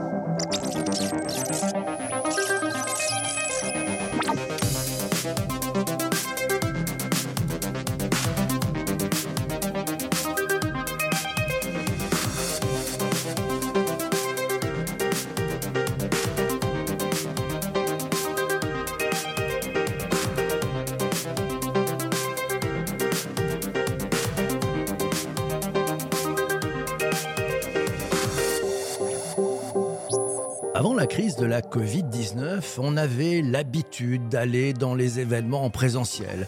De 31.39 31.45
la 31.45 31.61
Covid-19, 31.61 32.79
on 32.79 32.98
avait 32.98 33.41
l'habitude 33.41 34.27
d'aller 34.27 34.73
dans 34.73 34.93
les 34.93 35.20
événements 35.21 35.63
en 35.63 35.70
présentiel. 35.70 36.48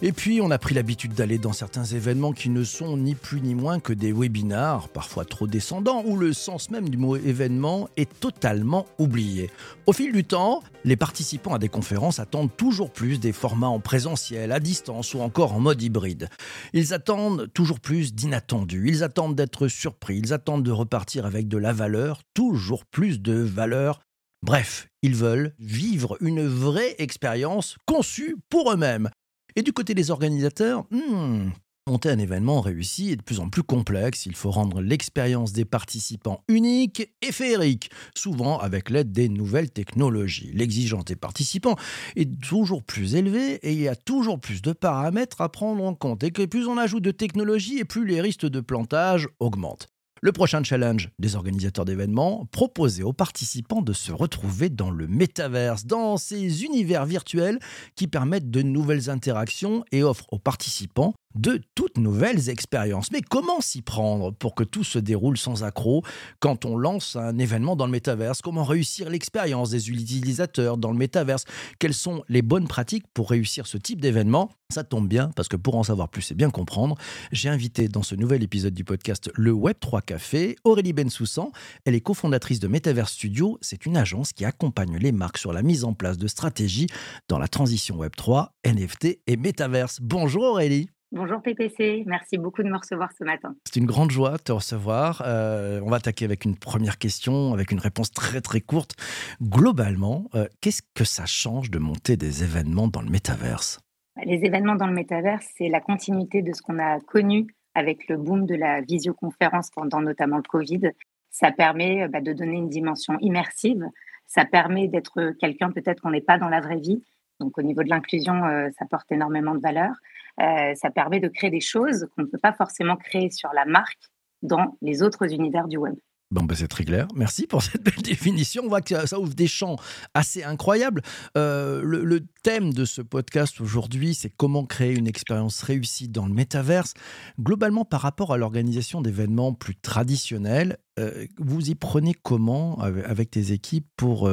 Et 0.00 0.12
puis, 0.12 0.40
on 0.40 0.52
a 0.52 0.58
pris 0.58 0.76
l'habitude 0.76 1.12
d'aller 1.12 1.38
dans 1.38 1.52
certains 1.52 1.84
événements 1.84 2.32
qui 2.32 2.48
ne 2.50 2.62
sont 2.62 2.96
ni 2.96 3.16
plus 3.16 3.40
ni 3.40 3.56
moins 3.56 3.80
que 3.80 3.92
des 3.92 4.12
webinars, 4.12 4.90
parfois 4.90 5.24
trop 5.24 5.48
descendants, 5.48 6.04
où 6.06 6.16
le 6.16 6.32
sens 6.32 6.70
même 6.70 6.88
du 6.88 6.96
mot 6.96 7.16
événement 7.16 7.88
est 7.96 8.08
totalement 8.20 8.86
oublié. 8.98 9.50
Au 9.86 9.92
fil 9.92 10.12
du 10.12 10.22
temps, 10.22 10.62
les 10.84 10.94
participants 10.94 11.54
à 11.54 11.58
des 11.58 11.68
conférences 11.68 12.20
attendent 12.20 12.56
toujours 12.56 12.92
plus 12.92 13.18
des 13.18 13.32
formats 13.32 13.66
en 13.66 13.80
présentiel, 13.80 14.52
à 14.52 14.60
distance 14.60 15.14
ou 15.14 15.20
encore 15.20 15.52
en 15.52 15.58
mode 15.58 15.82
hybride. 15.82 16.28
Ils 16.74 16.94
attendent 16.94 17.52
toujours 17.52 17.80
plus 17.80 18.14
d'inattendus, 18.14 18.86
ils 18.86 19.02
attendent 19.02 19.34
d'être 19.34 19.66
surpris, 19.66 20.18
ils 20.18 20.32
attendent 20.32 20.62
de 20.62 20.70
repartir 20.70 21.26
avec 21.26 21.48
de 21.48 21.58
la 21.58 21.72
valeur, 21.72 22.22
toujours 22.34 22.84
plus 22.84 23.20
de 23.20 23.34
valeur 23.34 23.98
Bref, 24.42 24.88
ils 25.02 25.16
veulent 25.16 25.54
vivre 25.58 26.16
une 26.20 26.46
vraie 26.46 26.94
expérience 26.98 27.76
conçue 27.86 28.36
pour 28.48 28.72
eux-mêmes. 28.72 29.10
Et 29.56 29.62
du 29.62 29.72
côté 29.72 29.94
des 29.94 30.12
organisateurs, 30.12 30.84
hmm, 30.92 31.50
monter 31.88 32.10
un 32.10 32.18
événement 32.18 32.60
réussi 32.60 33.10
est 33.10 33.16
de 33.16 33.22
plus 33.22 33.40
en 33.40 33.48
plus 33.48 33.64
complexe. 33.64 34.26
Il 34.26 34.36
faut 34.36 34.52
rendre 34.52 34.80
l'expérience 34.80 35.52
des 35.52 35.64
participants 35.64 36.44
unique 36.46 37.10
et 37.20 37.32
féerique, 37.32 37.90
souvent 38.14 38.58
avec 38.58 38.90
l'aide 38.90 39.10
des 39.10 39.28
nouvelles 39.28 39.70
technologies. 39.70 40.52
L'exigence 40.54 41.04
des 41.04 41.16
participants 41.16 41.76
est 42.14 42.40
toujours 42.40 42.84
plus 42.84 43.16
élevée 43.16 43.54
et 43.62 43.72
il 43.72 43.80
y 43.80 43.88
a 43.88 43.96
toujours 43.96 44.38
plus 44.38 44.62
de 44.62 44.72
paramètres 44.72 45.40
à 45.40 45.48
prendre 45.48 45.82
en 45.82 45.94
compte. 45.94 46.22
Et 46.22 46.30
plus 46.30 46.68
on 46.68 46.78
ajoute 46.78 47.02
de 47.02 47.10
technologie 47.10 47.78
et 47.78 47.84
plus 47.84 48.06
les 48.06 48.20
risques 48.20 48.46
de 48.46 48.60
plantage 48.60 49.28
augmentent. 49.40 49.88
Le 50.20 50.32
prochain 50.32 50.64
challenge 50.64 51.10
des 51.20 51.36
organisateurs 51.36 51.84
d'événements, 51.84 52.46
proposer 52.50 53.04
aux 53.04 53.12
participants 53.12 53.82
de 53.82 53.92
se 53.92 54.10
retrouver 54.10 54.68
dans 54.68 54.90
le 54.90 55.06
métaverse, 55.06 55.86
dans 55.86 56.16
ces 56.16 56.64
univers 56.64 57.06
virtuels 57.06 57.60
qui 57.94 58.08
permettent 58.08 58.50
de 58.50 58.62
nouvelles 58.62 59.10
interactions 59.10 59.84
et 59.92 60.02
offrent 60.02 60.26
aux 60.32 60.40
participants 60.40 61.14
de 61.34 61.60
toutes 61.74 61.98
nouvelles 61.98 62.48
expériences. 62.48 63.10
Mais 63.12 63.20
comment 63.20 63.60
s'y 63.60 63.82
prendre 63.82 64.32
pour 64.32 64.54
que 64.54 64.64
tout 64.64 64.84
se 64.84 64.98
déroule 64.98 65.38
sans 65.38 65.64
accroc 65.64 66.02
quand 66.40 66.64
on 66.64 66.76
lance 66.76 67.16
un 67.16 67.38
événement 67.38 67.76
dans 67.76 67.86
le 67.86 67.92
métaverse? 67.92 68.42
Comment 68.42 68.64
réussir 68.64 69.10
l'expérience 69.10 69.70
des 69.70 69.90
utilisateurs 69.90 70.76
dans 70.76 70.92
le 70.92 70.98
métaverse? 70.98 71.44
Quelles 71.78 71.94
sont 71.94 72.24
les 72.28 72.42
bonnes 72.42 72.68
pratiques 72.68 73.06
pour 73.14 73.30
réussir 73.30 73.66
ce 73.66 73.78
type 73.78 74.00
d'événement? 74.00 74.50
Ça 74.70 74.84
tombe 74.84 75.08
bien 75.08 75.30
parce 75.34 75.48
que 75.48 75.56
pour 75.56 75.76
en 75.76 75.82
savoir 75.82 76.08
plus 76.08 76.30
et 76.30 76.34
bien 76.34 76.50
comprendre, 76.50 76.96
j'ai 77.32 77.48
invité 77.48 77.88
dans 77.88 78.02
ce 78.02 78.14
nouvel 78.14 78.42
épisode 78.42 78.74
du 78.74 78.84
podcast 78.84 79.30
Le 79.34 79.52
Web3 79.52 80.02
Café 80.02 80.56
Aurélie 80.64 80.92
Bensoussan. 80.92 81.52
Elle 81.84 81.94
est 81.94 82.00
cofondatrice 82.00 82.60
de 82.60 82.68
Metaverse 82.68 83.12
Studio. 83.12 83.58
C'est 83.62 83.86
une 83.86 83.96
agence 83.96 84.32
qui 84.32 84.44
accompagne 84.44 84.98
les 84.98 85.12
marques 85.12 85.38
sur 85.38 85.52
la 85.52 85.62
mise 85.62 85.84
en 85.84 85.94
place 85.94 86.18
de 86.18 86.26
stratégies 86.26 86.88
dans 87.28 87.38
la 87.38 87.48
transition 87.48 87.96
Web3, 87.96 88.48
NFT 88.66 89.20
et 89.26 89.36
métaverse. 89.36 89.98
Bonjour 90.02 90.42
Aurélie. 90.42 90.90
Bonjour 91.10 91.40
PPC, 91.40 92.04
merci 92.04 92.36
beaucoup 92.36 92.62
de 92.62 92.68
me 92.68 92.76
recevoir 92.76 93.10
ce 93.18 93.24
matin. 93.24 93.56
C'est 93.64 93.80
une 93.80 93.86
grande 93.86 94.10
joie 94.10 94.32
de 94.32 94.42
te 94.42 94.52
recevoir. 94.52 95.22
Euh, 95.24 95.80
on 95.82 95.88
va 95.88 95.96
attaquer 95.96 96.26
avec 96.26 96.44
une 96.44 96.54
première 96.54 96.98
question, 96.98 97.54
avec 97.54 97.72
une 97.72 97.78
réponse 97.78 98.10
très 98.10 98.42
très 98.42 98.60
courte. 98.60 98.94
Globalement, 99.40 100.28
euh, 100.34 100.46
qu'est-ce 100.60 100.82
que 100.94 101.04
ça 101.04 101.24
change 101.24 101.70
de 101.70 101.78
monter 101.78 102.18
des 102.18 102.44
événements 102.44 102.88
dans 102.88 103.00
le 103.00 103.08
métaverse? 103.08 103.80
Les 104.22 104.44
événements 104.44 104.74
dans 104.74 104.86
le 104.86 104.92
métaverse, 104.92 105.46
c'est 105.56 105.70
la 105.70 105.80
continuité 105.80 106.42
de 106.42 106.52
ce 106.52 106.60
qu'on 106.60 106.78
a 106.78 107.00
connu 107.00 107.46
avec 107.74 108.06
le 108.08 108.18
boom 108.18 108.44
de 108.44 108.54
la 108.54 108.82
visioconférence 108.82 109.70
pendant 109.70 110.02
notamment 110.02 110.36
le 110.36 110.42
Covid. 110.42 110.90
Ça 111.30 111.52
permet 111.52 112.02
euh, 112.02 112.08
bah, 112.08 112.20
de 112.20 112.34
donner 112.34 112.58
une 112.58 112.68
dimension 112.68 113.16
immersive. 113.22 113.82
Ça 114.26 114.44
permet 114.44 114.88
d'être 114.88 115.32
quelqu'un 115.40 115.72
peut-être 115.72 116.02
qu'on 116.02 116.10
n'est 116.10 116.20
pas 116.20 116.36
dans 116.36 116.50
la 116.50 116.60
vraie 116.60 116.80
vie. 116.80 117.02
Donc 117.40 117.56
au 117.58 117.62
niveau 117.62 117.82
de 117.82 117.88
l'inclusion, 117.88 118.42
ça 118.78 118.84
porte 118.90 119.10
énormément 119.12 119.54
de 119.54 119.60
valeur. 119.60 119.92
Euh, 120.40 120.74
ça 120.74 120.90
permet 120.90 121.20
de 121.20 121.28
créer 121.28 121.50
des 121.50 121.60
choses 121.60 122.06
qu'on 122.14 122.22
ne 122.22 122.28
peut 122.28 122.38
pas 122.38 122.52
forcément 122.52 122.96
créer 122.96 123.30
sur 123.30 123.52
la 123.54 123.64
marque 123.64 123.98
dans 124.42 124.76
les 124.82 125.02
autres 125.02 125.32
univers 125.32 125.66
du 125.66 125.78
web. 125.78 125.96
Bon, 126.30 126.44
ben 126.44 126.54
c'est 126.54 126.68
très 126.68 126.84
clair. 126.84 127.08
Merci 127.16 127.46
pour 127.46 127.62
cette 127.62 127.82
belle 127.82 127.94
définition. 128.04 128.62
On 128.64 128.68
voit 128.68 128.82
que 128.82 129.06
ça 129.06 129.18
ouvre 129.18 129.34
des 129.34 129.46
champs 129.46 129.76
assez 130.14 130.44
incroyables. 130.44 131.00
Euh, 131.36 131.80
le, 131.82 132.20
thème 132.42 132.72
de 132.72 132.84
ce 132.84 133.00
podcast 133.00 133.60
aujourd'hui, 133.60 134.14
c'est 134.14 134.30
comment 134.30 134.64
créer 134.64 134.94
une 134.94 135.08
expérience 135.08 135.62
réussie 135.62 136.08
dans 136.08 136.26
le 136.26 136.34
métaverse. 136.34 136.92
Globalement, 137.40 137.84
par 137.84 138.02
rapport 138.02 138.32
à 138.32 138.36
l'organisation 138.36 139.00
d'événements 139.00 139.54
plus 139.54 139.74
traditionnels, 139.74 140.76
euh, 141.00 141.26
vous 141.38 141.70
y 141.70 141.74
prenez 141.74 142.14
comment 142.14 142.78
avec 142.78 143.30
tes 143.30 143.52
équipes 143.52 143.88
pour 143.96 144.30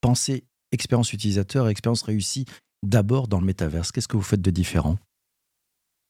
penser 0.00 0.46
expérience 0.76 1.12
utilisateur 1.12 1.66
et 1.66 1.70
expérience 1.72 2.02
réussie 2.02 2.44
d'abord 2.84 3.26
dans 3.26 3.40
le 3.40 3.46
métaverse 3.46 3.90
Qu'est-ce 3.90 4.08
que 4.08 4.16
vous 4.16 4.22
faites 4.22 4.42
de 4.42 4.50
différent? 4.50 4.96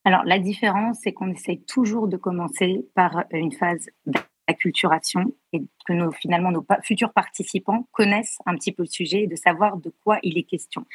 Alors, 0.05 0.23
la 0.25 0.39
différence, 0.39 0.99
c'est 1.03 1.13
qu'on 1.13 1.33
essaye 1.33 1.63
toujours 1.65 2.07
de 2.07 2.17
commencer 2.17 2.87
par 2.95 3.25
une 3.33 3.51
phase 3.51 3.89
d'acculturation 4.47 5.35
et 5.53 5.63
que 5.87 5.93
nos, 5.93 6.13
finalement 6.13 6.53
nos 6.53 6.65
futurs 6.83 7.13
participants 7.13 7.89
connaissent 7.91 8.39
un 8.47 8.55
petit 8.55 8.71
peu 8.71 8.85
le 8.85 8.89
sujet 8.89 9.23
et 9.23 9.27
de 9.27 9.35
savoir 9.35 9.77
de 9.79 9.93
quoi 10.05 10.19
il 10.23 10.39
est 10.39 10.45
question. 10.45 10.87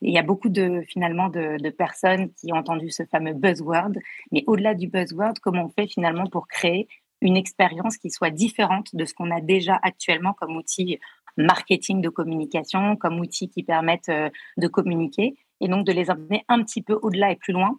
il 0.00 0.12
y 0.12 0.18
a 0.18 0.22
beaucoup 0.22 0.48
de 0.48 0.82
finalement 0.88 1.28
de, 1.28 1.70
personnes 1.70 2.32
qui 2.34 2.52
ont 2.52 2.56
entendu 2.56 2.90
ce 2.90 3.04
fameux 3.04 3.34
buzzword, 3.34 3.92
mais 4.32 4.42
au-delà 4.48 4.74
du 4.74 4.88
buzzword, 4.88 5.34
comment 5.40 5.66
on 5.66 5.68
fait 5.68 5.86
finalement 5.86 6.26
pour 6.26 6.48
créer 6.48 6.88
une 7.20 7.36
expérience 7.36 7.96
qui 7.96 8.10
soit 8.10 8.30
différente 8.30 8.94
de 8.94 9.04
ce 9.04 9.14
qu'on 9.14 9.30
a 9.30 9.40
déjà 9.40 9.78
actuellement 9.82 10.32
comme 10.32 10.56
outil 10.56 10.98
marketing 11.36 12.00
de 12.00 12.08
communication, 12.08 12.96
comme 12.96 13.20
outil 13.20 13.48
qui 13.48 13.62
permettent 13.62 14.08
euh, 14.08 14.30
de 14.56 14.68
communiquer, 14.68 15.36
et 15.60 15.68
donc 15.68 15.86
de 15.86 15.92
les 15.92 16.10
emmener 16.10 16.44
un 16.48 16.62
petit 16.62 16.82
peu 16.82 16.98
au-delà 17.02 17.30
et 17.30 17.36
plus 17.36 17.52
loin 17.52 17.78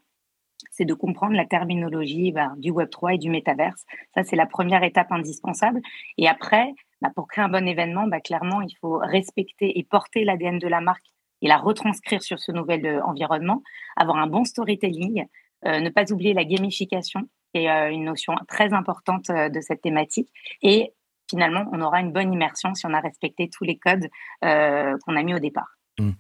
c'est 0.72 0.86
de 0.86 0.94
comprendre 0.94 1.34
la 1.34 1.46
terminologie 1.46 2.32
bah, 2.32 2.54
du 2.58 2.72
Web3 2.72 3.16
et 3.16 3.18
du 3.18 3.30
métaverse. 3.30 3.84
Ça, 4.16 4.24
c'est 4.24 4.36
la 4.36 4.46
première 4.46 4.84
étape 4.84 5.12
indispensable. 5.12 5.82
Et 6.18 6.28
après, 6.28 6.74
bah, 7.02 7.10
pour 7.16 7.28
créer 7.28 7.44
un 7.44 7.50
bon 7.50 7.68
événement, 7.68 8.08
bah, 8.08 8.20
clairement, 8.20 8.62
il 8.62 8.76
faut 8.82 8.98
respecter 8.98 9.78
et 9.78 9.84
porter 9.84 10.24
l'ADN 10.24 10.60
de 10.60 10.68
la 10.68 10.82
marque 10.82 11.06
et 11.42 11.48
la 11.48 11.58
retranscrire 11.58 12.24
sur 12.24 12.40
ce 12.40 12.52
nouvel 12.52 12.86
euh, 12.86 13.04
environnement, 13.04 13.62
avoir 13.96 14.18
un 14.18 14.28
bon 14.28 14.44
storytelling, 14.44 15.26
euh, 15.66 15.80
ne 15.80 15.90
pas 15.90 16.12
oublier 16.12 16.34
la 16.34 16.46
gamification, 16.46 17.22
qui 17.54 17.62
est 17.62 17.94
une 17.94 18.06
notion 18.06 18.34
très 18.48 18.74
importante 18.74 19.30
de 19.30 19.62
cette 19.62 19.82
thématique. 19.82 20.30
Et 20.62 20.94
finalement, 21.30 21.66
on 21.72 21.82
aura 21.82 22.00
une 22.02 22.12
bonne 22.12 22.34
immersion 22.34 22.74
si 22.74 22.86
on 22.86 22.94
a 22.94 23.00
respecté 23.00 23.50
tous 23.50 23.64
les 23.64 23.78
codes 23.78 24.08
qu'on 24.42 25.16
a 25.16 25.24
mis 25.24 25.34
au 25.34 25.40
départ. 25.40 25.78
Mmh. 26.00 26.12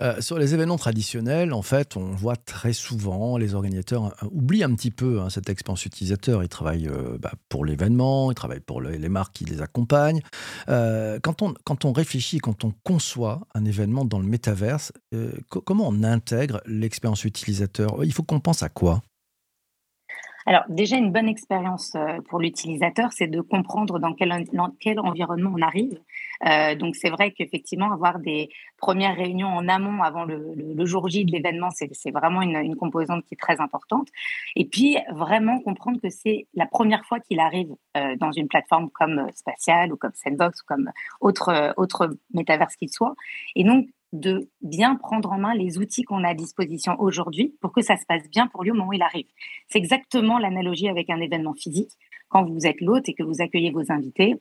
Euh, 0.00 0.20
sur 0.20 0.38
les 0.38 0.54
événements 0.54 0.78
traditionnels, 0.78 1.52
en 1.52 1.62
fait, 1.62 1.96
on 1.96 2.12
voit 2.12 2.36
très 2.36 2.72
souvent 2.72 3.36
les 3.36 3.54
organisateurs 3.54 4.14
euh, 4.22 4.28
oublient 4.30 4.64
un 4.64 4.74
petit 4.74 4.90
peu 4.90 5.20
hein, 5.20 5.30
cette 5.30 5.48
expérience 5.48 5.84
utilisateur. 5.84 6.42
Ils 6.42 6.48
travaillent 6.48 6.88
euh, 6.88 7.18
bah, 7.18 7.32
pour 7.48 7.64
l'événement, 7.64 8.30
ils 8.30 8.34
travaillent 8.34 8.60
pour 8.60 8.80
les 8.80 9.08
marques 9.08 9.34
qui 9.34 9.44
les 9.44 9.60
accompagnent. 9.60 10.20
quand, 10.66 11.42
on, 11.42 11.54
quand 11.64 11.84
on 11.84 11.92
réfléchit, 11.92 12.38
quand 12.38 12.64
on 12.64 12.72
conçoit 12.84 13.40
un 13.54 13.64
événement 13.64 14.04
dans 14.04 14.18
le 14.18 14.26
métaverse, 14.26 14.92
comment 15.48 15.88
on 15.88 16.02
intègre 16.02 16.60
l'expérience 16.66 17.24
utilisateur? 17.24 18.04
Il 18.04 18.12
faut 18.12 18.22
qu'on 18.22 18.40
pense 18.40 18.62
à 18.62 18.68
quoi? 18.68 19.02
Alors 20.46 20.64
déjà, 20.68 20.96
une 20.96 21.12
bonne 21.12 21.28
expérience 21.28 21.94
euh, 21.94 22.20
pour 22.28 22.40
l'utilisateur, 22.40 23.12
c'est 23.12 23.26
de 23.26 23.40
comprendre 23.40 23.98
dans 23.98 24.12
quel, 24.12 24.44
quel 24.80 25.00
environnement 25.00 25.52
on 25.54 25.62
arrive. 25.62 25.98
Euh, 26.46 26.74
donc 26.74 26.96
c'est 26.96 27.10
vrai 27.10 27.30
qu'effectivement, 27.30 27.92
avoir 27.92 28.18
des 28.18 28.48
premières 28.78 29.16
réunions 29.16 29.48
en 29.48 29.68
amont 29.68 30.02
avant 30.02 30.24
le, 30.24 30.54
le, 30.56 30.86
jour 30.86 31.08
J 31.08 31.24
de 31.24 31.32
l'événement, 31.32 31.68
c'est 31.70 32.10
vraiment 32.10 32.42
une, 32.42 32.56
une, 32.56 32.76
composante 32.76 33.24
qui 33.24 33.34
est 33.34 33.40
très 33.40 33.60
importante. 33.60 34.08
Et 34.56 34.64
puis 34.64 34.96
vraiment 35.12 35.60
comprendre 35.60 36.00
que 36.00 36.10
c'est 36.10 36.46
la 36.54 36.66
première 36.66 37.04
fois 37.04 37.20
qu'il 37.20 37.38
arrive 37.38 37.72
euh, 37.96 38.16
dans 38.16 38.32
une 38.32 38.48
plateforme 38.48 38.90
comme 38.90 39.28
Spatial 39.34 39.92
ou 39.92 39.96
comme 39.96 40.12
Sandbox 40.14 40.62
ou 40.62 40.64
comme 40.66 40.90
autre, 41.20 41.74
autre 41.76 42.10
métaverse 42.34 42.74
qu'il 42.76 42.90
soit. 42.90 43.14
Et 43.54 43.62
donc 43.62 43.86
de 44.12 44.50
bien 44.60 44.96
prendre 44.96 45.32
en 45.32 45.38
main 45.38 45.54
les 45.54 45.78
outils 45.78 46.02
qu'on 46.02 46.22
a 46.24 46.30
à 46.30 46.34
disposition 46.34 46.96
aujourd'hui 46.98 47.56
pour 47.60 47.72
que 47.72 47.82
ça 47.82 47.96
se 47.96 48.04
passe 48.06 48.28
bien 48.30 48.46
pour 48.46 48.62
lui 48.62 48.70
au 48.70 48.74
moment 48.74 48.88
où 48.88 48.92
il 48.92 49.02
arrive. 49.02 49.26
C'est 49.68 49.78
exactement 49.78 50.38
l'analogie 50.38 50.88
avec 50.88 51.08
un 51.10 51.20
événement 51.20 51.54
physique. 51.54 51.90
Quand 52.28 52.44
vous 52.44 52.66
êtes 52.66 52.80
l'hôte 52.80 53.08
et 53.08 53.14
que 53.14 53.22
vous 53.22 53.40
accueillez 53.40 53.70
vos 53.70 53.90
invités, 53.90 54.36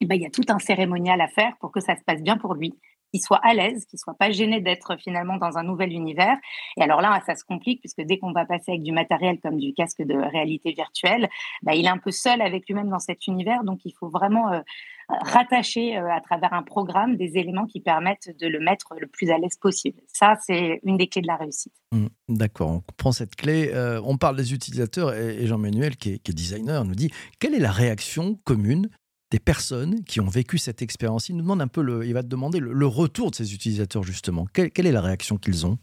eh 0.00 0.06
ben, 0.06 0.14
il 0.16 0.22
y 0.22 0.26
a 0.26 0.30
tout 0.30 0.44
un 0.48 0.58
cérémonial 0.58 1.20
à 1.20 1.28
faire 1.28 1.54
pour 1.60 1.70
que 1.70 1.80
ça 1.80 1.96
se 1.96 2.02
passe 2.04 2.22
bien 2.22 2.36
pour 2.36 2.54
lui 2.54 2.74
qu'il 3.14 3.22
soit 3.22 3.40
à 3.44 3.54
l'aise, 3.54 3.84
qu'il 3.86 3.98
soit 3.98 4.16
pas 4.18 4.32
gêné 4.32 4.60
d'être 4.60 4.96
finalement 4.96 5.36
dans 5.36 5.56
un 5.56 5.62
nouvel 5.62 5.92
univers. 5.92 6.36
Et 6.76 6.82
alors 6.82 7.00
là, 7.00 7.22
ça 7.24 7.36
se 7.36 7.44
complique 7.44 7.78
puisque 7.78 8.00
dès 8.00 8.18
qu'on 8.18 8.32
va 8.32 8.44
passer 8.44 8.72
avec 8.72 8.82
du 8.82 8.90
matériel 8.90 9.38
comme 9.40 9.58
du 9.58 9.72
casque 9.72 10.02
de 10.02 10.16
réalité 10.16 10.72
virtuelle, 10.72 11.28
bah, 11.62 11.76
il 11.76 11.84
est 11.84 11.90
un 11.90 11.98
peu 11.98 12.10
seul 12.10 12.42
avec 12.42 12.66
lui-même 12.66 12.88
dans 12.88 12.98
cet 12.98 13.28
univers. 13.28 13.62
Donc 13.62 13.84
il 13.84 13.92
faut 13.92 14.08
vraiment 14.08 14.52
euh, 14.52 14.60
rattacher 15.08 15.96
euh, 15.96 16.10
à 16.10 16.20
travers 16.20 16.52
un 16.52 16.62
programme 16.62 17.16
des 17.16 17.36
éléments 17.36 17.66
qui 17.66 17.80
permettent 17.80 18.30
de 18.38 18.46
le 18.46 18.60
mettre 18.60 18.94
le 18.98 19.06
plus 19.06 19.30
à 19.30 19.38
l'aise 19.38 19.56
possible. 19.60 20.00
Ça, 20.06 20.36
c'est 20.44 20.80
une 20.84 20.96
des 20.96 21.08
clés 21.08 21.22
de 21.22 21.26
la 21.26 21.36
réussite. 21.36 21.72
Mmh, 21.92 22.06
d'accord, 22.28 22.70
on 22.70 22.80
comprend 22.80 23.12
cette 23.12 23.36
clé. 23.36 23.70
Euh, 23.72 24.00
on 24.04 24.16
parle 24.16 24.36
des 24.36 24.52
utilisateurs 24.52 25.14
et, 25.14 25.46
Jean-Manuel, 25.46 25.96
qui, 25.96 26.12
est 26.12 26.30
designer, 26.30 26.84
nous 26.84 26.94
dit 26.94 27.10
quelle 27.38 27.54
est 27.54 27.60
la 27.60 27.72
réaction 27.72 28.38
commune 28.44 28.88
des 29.30 29.38
personnes 29.38 30.04
qui 30.04 30.20
ont 30.20 30.28
vécu 30.28 30.58
cette 30.58 30.82
expérience? 30.82 31.28
Il 31.28 31.36
nous 31.36 31.42
demande 31.42 31.62
un 31.62 31.68
peu, 31.68 31.82
le, 31.82 32.06
il 32.06 32.14
va 32.14 32.22
te 32.22 32.28
demander 32.28 32.60
le, 32.60 32.86
retour 32.86 33.30
de 33.30 33.36
ces 33.36 33.54
utilisateurs 33.54 34.02
justement. 34.02 34.46
Quelle, 34.52 34.86
est 34.86 34.92
la 34.92 35.00
réaction 35.00 35.36
qu'ils 35.36 35.66
ont? 35.66 35.78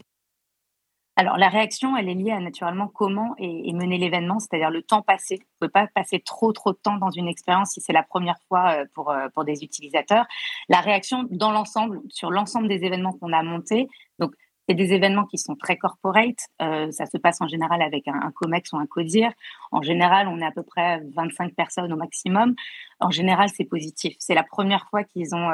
Alors, 1.16 1.36
la 1.36 1.50
réaction, 1.50 1.94
elle 1.96 2.08
est 2.08 2.14
liée 2.14 2.30
à 2.30 2.40
naturellement 2.40 2.88
comment 2.88 3.34
est, 3.36 3.72
mener 3.74 3.98
l'événement, 3.98 4.38
c'est-à-dire 4.38 4.70
le 4.70 4.82
temps 4.82 5.02
passé. 5.02 5.36
Vous 5.36 5.66
ne 5.66 5.68
pouvez 5.68 5.70
pas 5.70 5.86
passer 5.94 6.20
trop, 6.20 6.52
trop 6.52 6.72
de 6.72 6.78
temps 6.78 6.96
dans 6.96 7.10
une 7.10 7.28
expérience 7.28 7.72
si 7.72 7.82
c'est 7.82 7.92
la 7.92 8.02
première 8.02 8.38
fois 8.48 8.80
euh, 8.80 8.84
pour, 8.94 9.10
euh, 9.10 9.28
pour 9.34 9.44
des 9.44 9.62
utilisateurs. 9.62 10.24
La 10.70 10.80
réaction 10.80 11.24
dans 11.30 11.52
l'ensemble, 11.52 12.00
sur 12.08 12.30
l'ensemble 12.30 12.66
des 12.66 12.84
événements 12.84 13.12
qu'on 13.12 13.32
a 13.34 13.42
montés, 13.42 13.88
donc 14.18 14.32
c'est 14.66 14.74
des 14.74 14.94
événements 14.94 15.26
qui 15.26 15.36
sont 15.36 15.54
très 15.54 15.76
corporate. 15.76 16.46
Euh, 16.62 16.90
ça 16.92 17.04
se 17.04 17.18
passe 17.18 17.42
en 17.42 17.48
général 17.48 17.82
avec 17.82 18.08
un, 18.08 18.30
COMEX 18.30 18.72
ou 18.72 18.78
un 18.78 18.86
CODIR. 18.86 19.32
En 19.70 19.82
général, 19.82 20.28
on 20.28 20.38
est 20.38 20.46
à 20.46 20.52
peu 20.52 20.62
près 20.62 21.02
25 21.14 21.54
personnes 21.54 21.92
au 21.92 21.96
maximum. 21.96 22.54
En 23.00 23.10
général, 23.10 23.50
c'est 23.54 23.64
positif. 23.64 24.14
C'est 24.18 24.34
la 24.34 24.44
première 24.44 24.86
fois 24.88 25.02
qu'ils 25.04 25.34
ont 25.34 25.50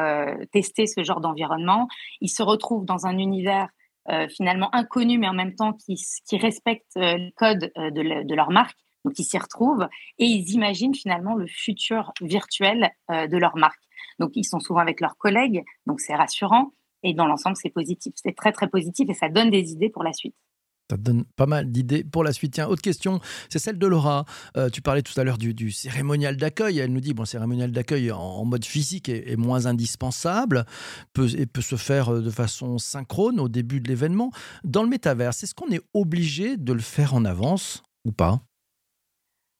testé 0.52 0.86
ce 0.86 1.02
genre 1.02 1.20
d'environnement. 1.20 1.88
Ils 2.20 2.28
se 2.28 2.42
retrouvent 2.42 2.84
dans 2.84 3.06
un 3.06 3.16
univers 3.16 3.68
finalement 4.30 4.74
inconnu, 4.74 5.18
mais 5.18 5.28
en 5.28 5.34
même 5.34 5.54
temps 5.54 5.72
qui, 5.72 6.02
qui 6.26 6.38
respecte 6.38 6.92
le 6.96 7.30
code 7.36 7.70
de, 7.76 8.24
de, 8.26 8.34
leur 8.34 8.50
marque. 8.50 8.78
Donc, 9.04 9.18
ils 9.18 9.24
s'y 9.24 9.38
retrouvent 9.38 9.86
et 10.18 10.24
ils 10.24 10.50
imaginent 10.52 10.94
finalement 10.94 11.34
le 11.34 11.46
futur 11.46 12.12
virtuel 12.20 12.90
de 13.10 13.36
leur 13.36 13.56
marque. 13.56 13.82
Donc, 14.18 14.30
ils 14.34 14.44
sont 14.44 14.60
souvent 14.60 14.80
avec 14.80 15.00
leurs 15.00 15.16
collègues, 15.16 15.62
donc 15.86 16.00
c'est 16.00 16.14
rassurant. 16.14 16.72
Et 17.02 17.14
dans 17.14 17.26
l'ensemble, 17.26 17.56
c'est 17.56 17.70
positif. 17.70 18.12
C'est 18.16 18.34
très, 18.34 18.52
très 18.52 18.68
positif 18.68 19.08
et 19.08 19.14
ça 19.14 19.28
donne 19.28 19.50
des 19.50 19.72
idées 19.72 19.90
pour 19.90 20.02
la 20.02 20.12
suite. 20.12 20.34
Ça 20.90 20.96
donne 20.96 21.24
pas 21.36 21.46
mal 21.46 21.70
d'idées 21.70 22.02
pour 22.02 22.24
la 22.24 22.32
suite. 22.32 22.54
Tiens, 22.54 22.66
autre 22.66 22.80
question, 22.80 23.20
c'est 23.50 23.58
celle 23.58 23.78
de 23.78 23.86
Laura. 23.86 24.24
Euh, 24.56 24.70
tu 24.70 24.80
parlais 24.80 25.02
tout 25.02 25.18
à 25.20 25.24
l'heure 25.24 25.36
du, 25.36 25.70
cérémonial 25.70 26.36
d'accueil. 26.36 26.78
Elle 26.78 26.92
nous 26.92 27.00
dit 27.00 27.12
bon, 27.12 27.26
cérémonial 27.26 27.72
d'accueil 27.72 28.10
en, 28.10 28.44
mode 28.46 28.64
physique 28.64 29.08
est, 29.08 29.36
moins 29.36 29.66
indispensable 29.66 30.64
et 31.36 31.46
peut 31.46 31.60
se 31.60 31.76
faire 31.76 32.14
euh, 32.14 32.22
de 32.22 32.30
façon 32.30 32.78
synchrone 32.78 33.38
au 33.38 33.48
début 33.48 33.80
de 33.80 33.88
l'événement. 33.88 34.30
Dans 34.64 34.82
le 34.82 34.88
métaverse, 34.88 35.42
est-ce 35.42 35.54
qu'on 35.54 35.70
est 35.70 35.82
obligé 35.92 36.56
de 36.56 36.72
le 36.72 36.80
faire 36.80 37.14
en 37.14 37.24
avance 37.24 37.82
ou 38.04 38.12
pas? 38.12 38.40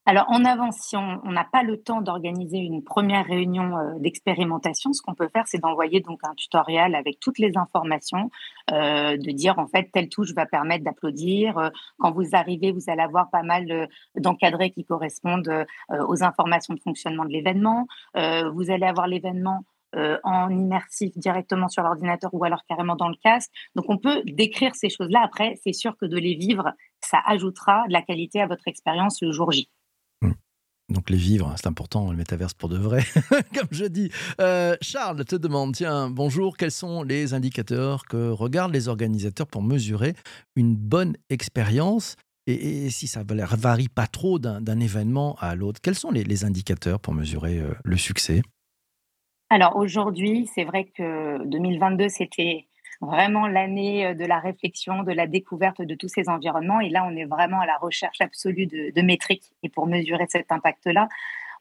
Alors, 0.08 0.24
en 0.30 0.42
avance, 0.46 0.78
si 0.78 0.96
on 0.96 1.20
n'a 1.30 1.44
pas 1.44 1.62
le 1.62 1.82
temps 1.82 2.00
d'organiser 2.00 2.56
une 2.56 2.82
première 2.82 3.26
réunion 3.26 3.76
euh, 3.76 3.92
d'expérimentation, 3.98 4.94
ce 4.94 5.02
qu'on 5.02 5.14
peut 5.14 5.28
faire, 5.30 5.44
c'est 5.46 5.58
d'envoyer 5.58 6.00
donc 6.00 6.20
un 6.22 6.34
tutoriel 6.34 6.94
avec 6.94 7.20
toutes 7.20 7.38
les 7.38 7.58
informations, 7.58 8.30
euh, 8.72 9.18
de 9.18 9.30
dire 9.32 9.58
en 9.58 9.66
fait 9.66 9.90
telle 9.92 10.08
touche 10.08 10.32
va 10.32 10.46
permettre 10.46 10.82
d'applaudir. 10.82 11.58
Euh, 11.58 11.68
quand 11.98 12.10
vous 12.10 12.24
arrivez, 12.32 12.72
vous 12.72 12.88
allez 12.88 13.02
avoir 13.02 13.28
pas 13.28 13.42
mal 13.42 13.86
d'encadrés 14.16 14.70
qui 14.70 14.82
correspondent 14.82 15.66
aux 15.90 16.24
informations 16.24 16.72
de 16.72 16.80
fonctionnement 16.80 17.26
de 17.26 17.30
l'événement. 17.30 17.86
vous 18.14 18.70
allez 18.70 18.86
avoir 18.86 19.08
l'événement 19.08 19.64
en 19.94 20.48
immersif 20.50 21.18
directement 21.18 21.68
sur 21.68 21.82
l'ordinateur 21.82 22.30
ou 22.32 22.44
alors 22.44 22.64
carrément 22.66 22.96
dans 22.96 23.08
le 23.08 23.16
casque. 23.22 23.50
Donc 23.74 23.84
on 23.90 23.98
peut 23.98 24.22
décrire 24.24 24.74
ces 24.74 24.88
choses-là. 24.88 25.20
Après, 25.22 25.58
c'est 25.62 25.74
sûr 25.74 25.98
que 25.98 26.06
de 26.06 26.16
les 26.16 26.34
vivre, 26.34 26.72
ça 27.00 27.20
ajoutera 27.26 27.86
de 27.88 27.92
la 27.92 28.00
qualité 28.00 28.40
à 28.40 28.46
votre 28.46 28.68
expérience 28.68 29.20
le 29.20 29.32
jour 29.32 29.52
J. 29.52 29.68
Donc 30.88 31.10
les 31.10 31.18
vivres, 31.18 31.52
c'est 31.56 31.66
important, 31.66 32.10
le 32.10 32.16
métaverse 32.16 32.54
pour 32.54 32.70
de 32.70 32.78
vrai, 32.78 33.02
comme 33.54 33.68
je 33.70 33.84
dis. 33.84 34.10
Euh, 34.40 34.74
Charles 34.80 35.22
te 35.26 35.36
demande, 35.36 35.74
tiens, 35.74 36.08
bonjour, 36.08 36.56
quels 36.56 36.70
sont 36.70 37.02
les 37.02 37.34
indicateurs 37.34 38.06
que 38.06 38.30
regardent 38.30 38.72
les 38.72 38.88
organisateurs 38.88 39.46
pour 39.46 39.62
mesurer 39.62 40.14
une 40.56 40.76
bonne 40.76 41.16
expérience? 41.28 42.16
Et, 42.46 42.88
si 42.88 43.06
ça 43.06 43.22
varie 43.26 43.88
pas 43.88 44.06
trop 44.06 44.38
d'un 44.38 44.80
événement 44.80 45.36
à 45.38 45.54
l'autre, 45.54 45.80
quels 45.82 45.94
sont 45.94 46.10
les, 46.10 46.44
indicateurs 46.44 46.98
pour 46.98 47.12
mesurer 47.12 47.58
euh, 47.58 47.74
le 47.84 47.98
succès? 47.98 48.40
Alors 49.50 49.76
aujourd'hui, 49.76 50.48
c'est 50.54 50.64
vrai 50.64 50.84
que 50.84 51.46
2022, 51.46 52.08
c'était 52.08 52.67
vraiment 53.00 53.46
l'année 53.46 54.06
euh, 54.06 54.14
de 54.14 54.24
la 54.24 54.38
réflexion, 54.38 55.02
de 55.02 55.12
la 55.12 55.26
découverte 55.26 55.82
de 55.82 55.94
tous 55.94 56.08
ces 56.08 56.28
environnements. 56.28 56.80
Et 56.80 56.88
là, 56.88 57.06
on 57.06 57.16
est 57.16 57.24
vraiment 57.24 57.60
à 57.60 57.66
la 57.66 57.76
recherche 57.76 58.20
absolue 58.20 58.66
de, 58.66 59.02
métriques. 59.02 59.52
Et 59.62 59.68
pour 59.68 59.86
mesurer 59.86 60.26
cet 60.28 60.50
impact-là, 60.52 61.08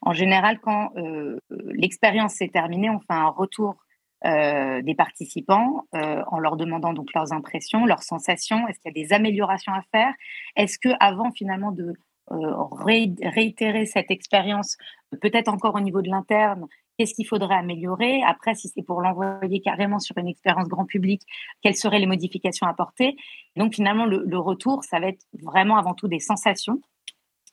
en 0.02 0.12
général, 0.12 0.60
quand 0.60 0.92
euh, 0.96 1.40
l'expérience 1.50 2.34
s'est 2.34 2.48
terminée, 2.48 2.90
on 2.90 3.00
fait 3.00 3.06
un 3.10 3.28
retour 3.28 3.76
euh, 4.24 4.82
des 4.82 4.94
participants 4.96 5.84
en 5.92 6.38
leur 6.40 6.56
demandant 6.56 6.92
donc 6.92 7.12
leurs 7.14 7.32
impressions, 7.32 7.86
leurs 7.86 8.02
sensations. 8.02 8.66
Est-ce 8.66 8.80
qu'il 8.80 8.96
y 8.96 9.00
a 9.00 9.04
des 9.04 9.12
améliorations 9.12 9.72
à 9.72 9.82
faire? 9.92 10.12
Est-ce 10.56 10.78
que 10.78 10.88
avant 11.00 11.30
finalement 11.30 11.72
de 11.72 11.94
réitérer 12.30 13.86
cette 13.86 14.10
expérience, 14.10 14.76
peut-être 15.22 15.48
encore 15.48 15.76
au 15.76 15.80
niveau 15.80 16.02
de 16.02 16.10
l'interne, 16.10 16.66
Qu'est-ce 16.98 17.14
qu'il 17.14 17.28
faudrait 17.28 17.54
améliorer 17.54 18.22
Après, 18.24 18.56
si 18.56 18.68
c'est 18.68 18.82
pour 18.82 19.00
l'envoyer 19.00 19.60
carrément 19.60 20.00
sur 20.00 20.18
une 20.18 20.26
expérience 20.26 20.66
grand 20.66 20.84
public, 20.84 21.22
quelles 21.62 21.76
seraient 21.76 22.00
les 22.00 22.06
modifications 22.06 22.66
apportées 22.66 23.16
Donc 23.54 23.74
finalement, 23.74 24.04
le, 24.04 24.38
retour, 24.38 24.82
ça 24.82 24.98
va 24.98 25.06
être 25.08 25.24
vraiment 25.40 25.76
avant 25.76 25.94
tout 25.94 26.08
des 26.08 26.18
sensations, 26.18 26.80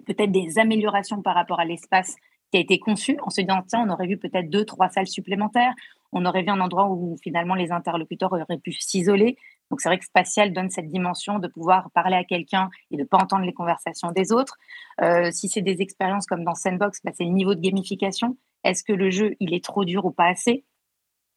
peut-être 0.08 0.32
des 0.32 0.58
améliorations 0.58 1.22
par 1.22 1.36
rapport 1.36 1.60
à 1.60 1.66
l'espace 1.66 2.16
qui 2.52 2.58
a 2.58 2.60
été 2.60 2.80
conçu, 2.80 3.20
en 3.22 3.30
se 3.30 3.42
disant, 3.42 3.62
tiens, 3.68 3.86
on 3.88 3.92
aurait 3.92 4.08
vu 4.08 4.18
peut-être 4.18 4.50
deux, 4.50 4.66
trois 4.66 4.90
salles 4.90 5.08
supplémentaires, 5.08 5.74
on 6.12 6.26
aurait 6.26 6.42
vu 6.42 6.50
un 6.50 6.60
endroit 6.60 6.90
où 6.90 7.16
finalement 7.22 7.54
les 7.54 7.72
interlocuteurs 7.72 8.34
auraient 8.34 8.58
pu 8.58 8.72
s'isoler. 8.72 9.38
Donc 9.70 9.82
c'est 9.82 9.90
vrai 9.90 10.00
que 10.00 10.06
spatial 10.06 10.54
donne 10.54 10.70
cette 10.70 10.88
dimension 10.88 11.38
de 11.40 11.48
pouvoir 11.48 11.92
parler 11.92 12.16
à 12.16 12.24
quelqu'un 12.24 12.70
et 12.90 12.98
de 12.98 13.02
ne 13.02 13.08
pas 13.08 13.18
entendre 13.18 13.46
les 13.46 13.54
conversations 13.54 14.12
des 14.12 14.32
autres. 14.32 14.58
Euh, 15.02 15.30
si 15.32 15.50
c'est 15.50 15.62
des 15.62 15.82
expériences 15.82 16.26
comme 16.26 16.44
dans 16.44 16.56
Sandbox, 16.56 17.02
bah, 17.04 17.12
c'est 17.14 17.26
le 17.26 17.32
niveau 17.32 17.54
de 17.54 17.62
gamification. 17.62 18.38
Est-ce 18.66 18.84
que 18.84 18.94
le 18.94 19.12
jeu, 19.12 19.36
il 19.40 19.54
est 19.54 19.64
trop 19.64 19.86
dur 19.86 20.06
ou 20.06 20.12
pas 20.12 20.28
assez? 20.28 20.66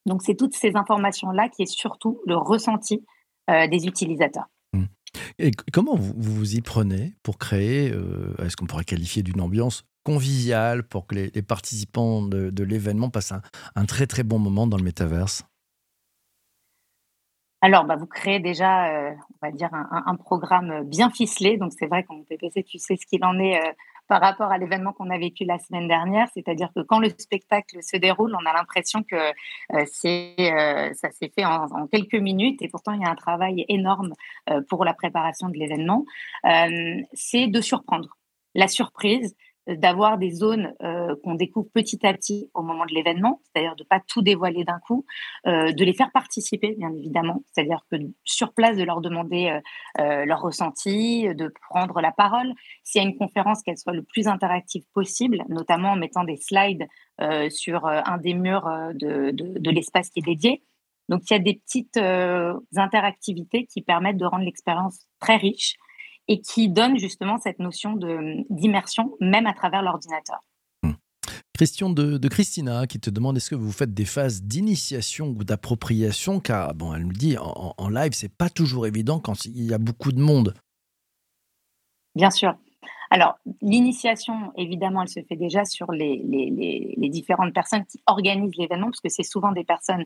Donc, 0.06 0.22
c'est 0.22 0.34
toutes 0.34 0.54
ces 0.54 0.74
informations-là 0.74 1.48
qui 1.50 1.62
est 1.62 1.66
surtout 1.66 2.20
le 2.26 2.36
ressenti 2.36 3.04
euh, 3.50 3.68
des 3.68 3.86
utilisateurs. 3.86 4.48
Mmh. 4.72 4.84
Et 5.38 5.50
comment 5.72 5.94
vous 5.94 6.14
vous 6.16 6.54
y 6.56 6.62
prenez 6.62 7.14
pour 7.22 7.36
créer, 7.36 7.90
euh, 7.92 8.34
est-ce 8.42 8.56
qu'on 8.56 8.66
pourrait 8.66 8.84
qualifier 8.84 9.22
d'une 9.22 9.42
ambiance 9.42 9.84
conviviale 10.04 10.84
pour 10.84 11.06
que 11.06 11.14
les, 11.16 11.42
participants 11.42 12.22
de, 12.22 12.62
l'événement 12.64 13.10
passent 13.10 13.34
un, 13.74 13.84
très 13.84 14.06
très 14.06 14.22
bon 14.22 14.38
moment 14.38 14.66
dans 14.66 14.78
le 14.78 14.82
métaverse? 14.82 15.44
Alors, 17.60 17.84
bah, 17.84 17.96
vous 17.96 18.06
créez 18.06 18.40
déjà, 18.40 18.88
euh, 18.88 19.10
on 19.42 19.46
va 19.46 19.52
dire, 19.52 19.70
un, 19.72 20.16
programme 20.16 20.84
bien 20.84 21.10
ficelé. 21.10 21.58
Donc, 21.58 21.72
c'est 21.78 21.86
vrai 21.86 22.04
qu'en 22.04 22.22
PPC, 22.22 22.62
tu 22.62 22.78
sais 22.78 22.96
ce 22.96 23.04
qu'il 23.04 23.24
en 23.24 23.38
est 23.38 23.60
par 24.08 24.20
rapport 24.22 24.50
à 24.50 24.58
l'événement 24.58 24.92
qu'on 24.92 25.10
a 25.10 25.18
vécu 25.18 25.44
la 25.44 25.58
semaine 25.58 25.86
dernière, 25.86 26.28
c'est-à-dire 26.34 26.70
que 26.74 26.80
quand 26.80 26.98
le 26.98 27.10
spectacle 27.16 27.78
se 27.82 27.96
déroule, 27.96 28.34
on 28.34 28.46
a 28.46 28.52
l'impression 28.54 29.02
que 29.02 29.14
euh, 29.14 29.32
euh, 29.74 29.84
ça 30.94 31.10
s'est 31.10 31.30
fait 31.34 31.44
en, 31.44 31.86
quelques 31.92 32.14
minutes 32.14 32.62
et 32.62 32.68
pourtant 32.68 32.92
il 32.92 33.02
y 33.02 33.04
a 33.04 33.10
un 33.10 33.14
travail 33.14 33.64
énorme 33.68 34.14
euh, 34.50 34.62
pour 34.68 34.84
la 34.84 34.94
préparation 34.94 35.48
de 35.48 35.58
l'événement. 35.58 36.04
c'est 37.12 37.46
de 37.46 37.60
surprendre. 37.60 38.16
La 38.54 38.66
surprise, 38.66 39.36
d'avoir 39.76 40.18
des 40.18 40.30
zones 40.30 40.74
euh, 40.82 41.14
qu'on 41.22 41.34
découvre 41.34 41.68
petit 41.72 42.04
à 42.06 42.14
petit 42.14 42.50
au 42.54 42.62
moment 42.62 42.86
de 42.86 42.94
l'événement, 42.94 43.40
c'est-à-dire 43.44 43.76
de 43.76 43.84
pas 43.84 44.00
tout 44.00 44.22
dévoiler 44.22 44.64
d'un 44.64 44.78
coup, 44.86 45.04
euh, 45.46 45.72
de 45.72 45.84
les 45.84 45.92
faire 45.92 46.10
participer, 46.12 46.74
bien 46.78 46.92
évidemment, 46.94 47.42
c'est-à-dire 47.52 47.84
que 47.90 47.96
sur 48.24 48.54
place, 48.54 48.76
de 48.76 48.84
leur 48.84 49.00
demander 49.00 49.60
euh, 50.00 50.24
leur 50.24 50.40
ressenti, 50.40 51.28
de 51.34 51.52
prendre 51.68 52.00
la 52.00 52.12
parole. 52.12 52.52
S'il 52.82 53.02
y 53.02 53.04
a 53.04 53.08
une 53.08 53.16
conférence, 53.16 53.62
qu'elle 53.62 53.78
soit 53.78 53.92
le 53.92 54.02
plus 54.02 54.26
interactive 54.26 54.84
possible, 54.94 55.44
notamment 55.48 55.92
en 55.92 55.96
mettant 55.96 56.24
des 56.24 56.36
slides 56.36 56.86
sur 57.50 57.86
un 57.86 58.18
des 58.18 58.34
murs 58.34 58.68
de, 58.94 59.32
de, 59.32 59.58
de 59.58 59.70
l'espace 59.70 60.08
qui 60.10 60.20
est 60.20 60.22
dédié. 60.22 60.62
Donc, 61.08 61.22
il 61.28 61.32
y 61.32 61.36
a 61.36 61.40
des 61.40 61.54
petites 61.54 61.98
interactivités 62.76 63.66
qui 63.66 63.82
permettent 63.82 64.18
de 64.18 64.24
rendre 64.24 64.44
l'expérience 64.44 65.06
très 65.18 65.36
riche 65.36 65.76
et 66.28 66.40
qui 66.40 66.68
donne 66.68 66.98
justement 66.98 67.38
cette 67.38 67.58
notion 67.58 67.98
d'immersion, 68.50 69.16
même 69.20 69.46
à 69.46 69.54
travers 69.54 69.82
l'ordinateur. 69.82 70.38
Hmm. 70.82 70.92
Question 71.58 71.90
de, 71.90 72.28
Christina 72.28 72.86
qui 72.86 73.00
te 73.00 73.10
demande 73.10 73.36
est-ce 73.36 73.50
que 73.50 73.54
vous 73.54 73.72
faites 73.72 73.94
des 73.94 74.04
phases 74.04 74.42
d'initiation 74.42 75.28
ou 75.28 75.44
d'appropriation? 75.44 76.40
Car, 76.40 76.74
bon, 76.74 76.94
elle 76.94 77.04
nous 77.04 77.12
dit 77.12 77.36
en, 77.38 77.74
en 77.76 77.88
live, 77.88 78.12
c'est 78.12 78.34
pas 78.34 78.50
toujours 78.50 78.86
évident 78.86 79.18
quand 79.18 79.44
il 79.44 79.64
y 79.64 79.74
a 79.74 79.78
beaucoup 79.78 80.12
de 80.12 80.20
monde. 80.20 80.54
Bien 82.14 82.30
sûr. 82.30 82.54
Alors, 83.10 83.38
l'initiation, 83.62 84.52
évidemment, 84.56 85.02
elle 85.02 85.08
se 85.08 85.20
fait 85.22 85.36
déjà 85.36 85.64
sur 85.64 85.92
les, 85.92 86.22
les, 86.96 87.08
différentes 87.08 87.54
personnes 87.54 87.86
qui 87.86 88.00
organisent 88.06 88.56
l'événement, 88.58 88.86
parce 88.86 89.00
que 89.00 89.08
c'est 89.08 89.22
souvent 89.22 89.52
des 89.52 89.64
personnes 89.64 90.04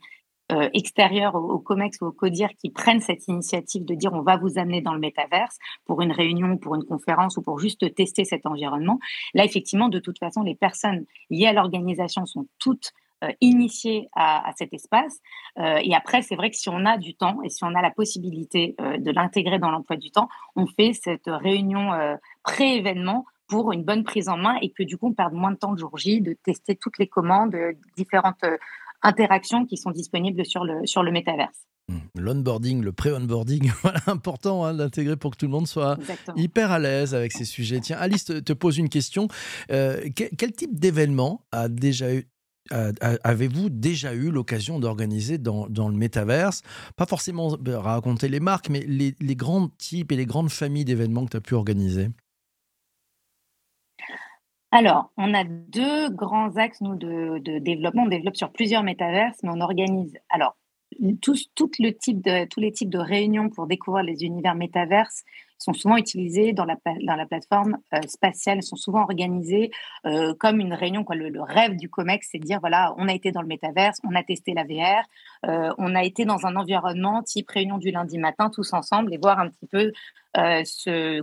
euh, 0.53 0.69
extérieures 0.75 1.35
au, 1.35 1.59
COMEX 1.59 2.01
ou 2.01 2.07
au 2.07 2.13
CODIR 2.13 2.51
qui 2.59 2.71
prennent 2.71 3.01
cette 3.01 3.27
initiative 3.29 3.85
de 3.85 3.95
dire 3.95 4.13
on 4.13 4.23
va 4.23 4.37
vous 4.37 4.59
amener 4.59 4.81
dans 4.81 4.95
le 4.95 5.01
métaverse 5.01 5.59
pour 5.85 6.03
une 6.03 6.13
réunion, 6.13 6.57
pour 6.59 6.75
une 6.75 6.85
conférence 6.85 7.37
ou 7.37 7.43
pour 7.43 7.59
juste 7.59 7.95
tester 7.95 8.25
cet 8.25 8.47
environnement. 8.47 8.99
Là, 9.35 9.45
effectivement, 9.45 9.89
de 9.89 9.99
toute 9.99 10.19
façon, 10.19 10.43
les 10.43 10.55
personnes 10.55 11.05
liées 11.31 11.47
à 11.47 11.53
l'organisation 11.53 12.27
sont 12.27 12.47
toutes 12.59 12.93
euh, 13.23 13.31
initié 13.41 14.09
à, 14.17 14.51
cet 14.57 14.73
espace. 14.73 15.21
Euh, 15.59 15.79
et 15.83 15.95
après, 15.95 16.23
c'est 16.23 16.35
vrai 16.35 16.51
que 16.51 16.57
si 16.57 16.69
on 16.69 16.85
a 16.85 16.99
du 16.99 17.15
temps 17.15 17.41
et 17.45 17.51
si 17.51 17.63
on 17.63 17.73
a 17.75 17.81
la 17.81 17.91
possibilité 17.91 18.75
euh, 18.81 18.99
de 18.99 19.13
l'intégrer 19.13 19.61
dans 19.61 19.71
l'emploi 19.71 19.97
du 19.97 20.11
temps, 20.11 20.29
on 20.57 20.67
fait 20.67 20.93
cette 20.93 21.27
réunion 21.27 21.91
pré-événement 22.43 23.25
pour 23.47 23.73
une 23.73 23.85
bonne 23.85 24.03
prise 24.03 24.29
en 24.29 24.39
main 24.39 24.57
et 24.61 24.71
que 24.71 24.83
du 24.83 24.97
coup, 24.97 25.09
on 25.09 25.13
perde 25.13 25.35
moins 25.35 25.53
de 25.53 25.57
temps 25.57 25.71
le 25.71 25.79
jour 25.79 25.97
J 25.99 26.21
de 26.21 26.33
tester 26.33 26.75
toutes 26.75 26.99
les 26.99 27.07
commandes, 27.07 27.55
différentes 27.97 28.45
interactions 29.03 29.67
qui 29.67 29.77
sont 29.77 29.91
disponibles 29.91 30.45
sur 30.45 30.65
le, 30.65 30.87
sur 30.87 31.03
le 31.03 31.13
métaverse. 31.13 31.67
Mmh. 31.89 31.97
L'onboarding, 32.17 32.83
le 32.83 32.93
pré-onboarding, 32.93 33.71
voilà, 33.83 34.01
important 34.07 34.65
hein, 34.65 34.75
d'intégrer 34.75 35.17
pour 35.17 35.33
que 35.33 35.37
tout 35.37 35.47
le 35.47 35.53
monde 35.53 35.67
soit 35.67 35.99
hyper 36.37 36.71
à 36.71 36.79
l'aise 36.79 37.15
avec 37.15 37.33
ces 37.33 37.45
sujets. 37.45 37.81
Tiens, 37.81 37.99
Alice 37.99 38.25
te, 38.25 38.53
pose 38.53 38.79
une 38.79 38.89
question. 38.89 39.29
quel, 39.69 40.53
type 40.53 40.79
d'événement 40.79 41.45
a 41.51 41.69
déjà 41.69 42.15
eu, 42.15 42.29
Avez-vous 42.71 43.71
déjà 43.71 44.15
eu 44.15 44.31
l'occasion 44.31 44.79
d'organiser 44.79 45.37
dans, 45.39 45.67
le 45.67 45.97
métaverse? 45.97 46.63
Pas 46.97 47.07
forcément 47.07 47.57
euh, 47.67 47.79
raconter 47.79 48.29
les 48.29 48.41
marques, 48.41 48.71
mais 48.71 48.85
les, 48.87 49.37
grands 49.37 49.69
types 49.69 50.13
et 50.13 50.17
les 50.17 50.27
grandes 50.27 50.51
familles 50.51 50.85
d'événements 50.85 51.25
que 51.25 51.31
tu 51.31 51.37
as 51.37 51.41
pu 51.41 51.55
organiser 51.55 52.09
alors, 54.75 55.13
on 55.19 55.35
a 55.35 55.45
deux 55.45 56.09
grands 56.09 56.57
axes, 56.57 56.81
nous, 56.81 56.97
de, 56.97 57.59
développement. 57.59 58.05
On 58.05 58.09
développe 58.09 58.37
sur 58.37 58.51
plusieurs 58.51 58.83
métaverses, 58.83 59.39
mais 59.43 59.51
on 59.53 59.61
organise. 59.61 60.17
Alors, 60.31 60.57
tous, 61.21 61.51
tout 61.55 61.71
les 61.79 61.95
types 61.95 62.21
de 62.23 62.99
réunions 62.99 63.49
pour 63.51 63.67
découvrir 63.67 64.05
les 64.05 64.25
univers 64.25 64.55
métaverses 64.55 65.25
sont 65.63 65.73
souvent 65.73 65.97
utilisés 65.97 66.53
dans 66.53 66.65
la, 66.65 66.77
plateforme 67.27 67.79
euh, 67.95 68.01
spatiale, 68.07 68.63
sont 68.63 68.77
souvent 68.77 69.03
organisés 69.03 69.71
euh, 70.07 70.35
comme 70.35 70.61
une 70.61 70.75
réunion. 70.75 71.05
Le, 71.11 71.43
rêve 71.43 71.77
du 71.77 71.89
COMEX, 71.89 72.29
c'est 72.33 72.39
de 72.39 72.45
dire, 72.45 72.59
voilà, 72.61 72.95
on 72.97 73.09
a 73.09 73.13
été 73.13 73.33
dans 73.33 73.43
le 73.43 73.47
métaverse, 73.47 73.99
on 74.05 74.15
a 74.15 74.23
testé 74.23 74.55
la 74.55 74.65
VR, 74.65 75.05
euh, 75.47 75.73
on 75.79 75.95
a 75.95 76.03
été 76.03 76.25
dans 76.25 76.47
un 76.47 76.57
environnement 76.57 77.23
type 77.23 77.51
réunion 77.51 77.79
du 77.79 77.91
lundi 77.91 78.19
matin, 78.19 78.51
tous 78.51 78.73
ensemble, 78.73 79.15
et 79.15 79.19
voir 79.19 79.39
un 79.39 79.49
petit 79.49 79.67
peu 79.67 79.93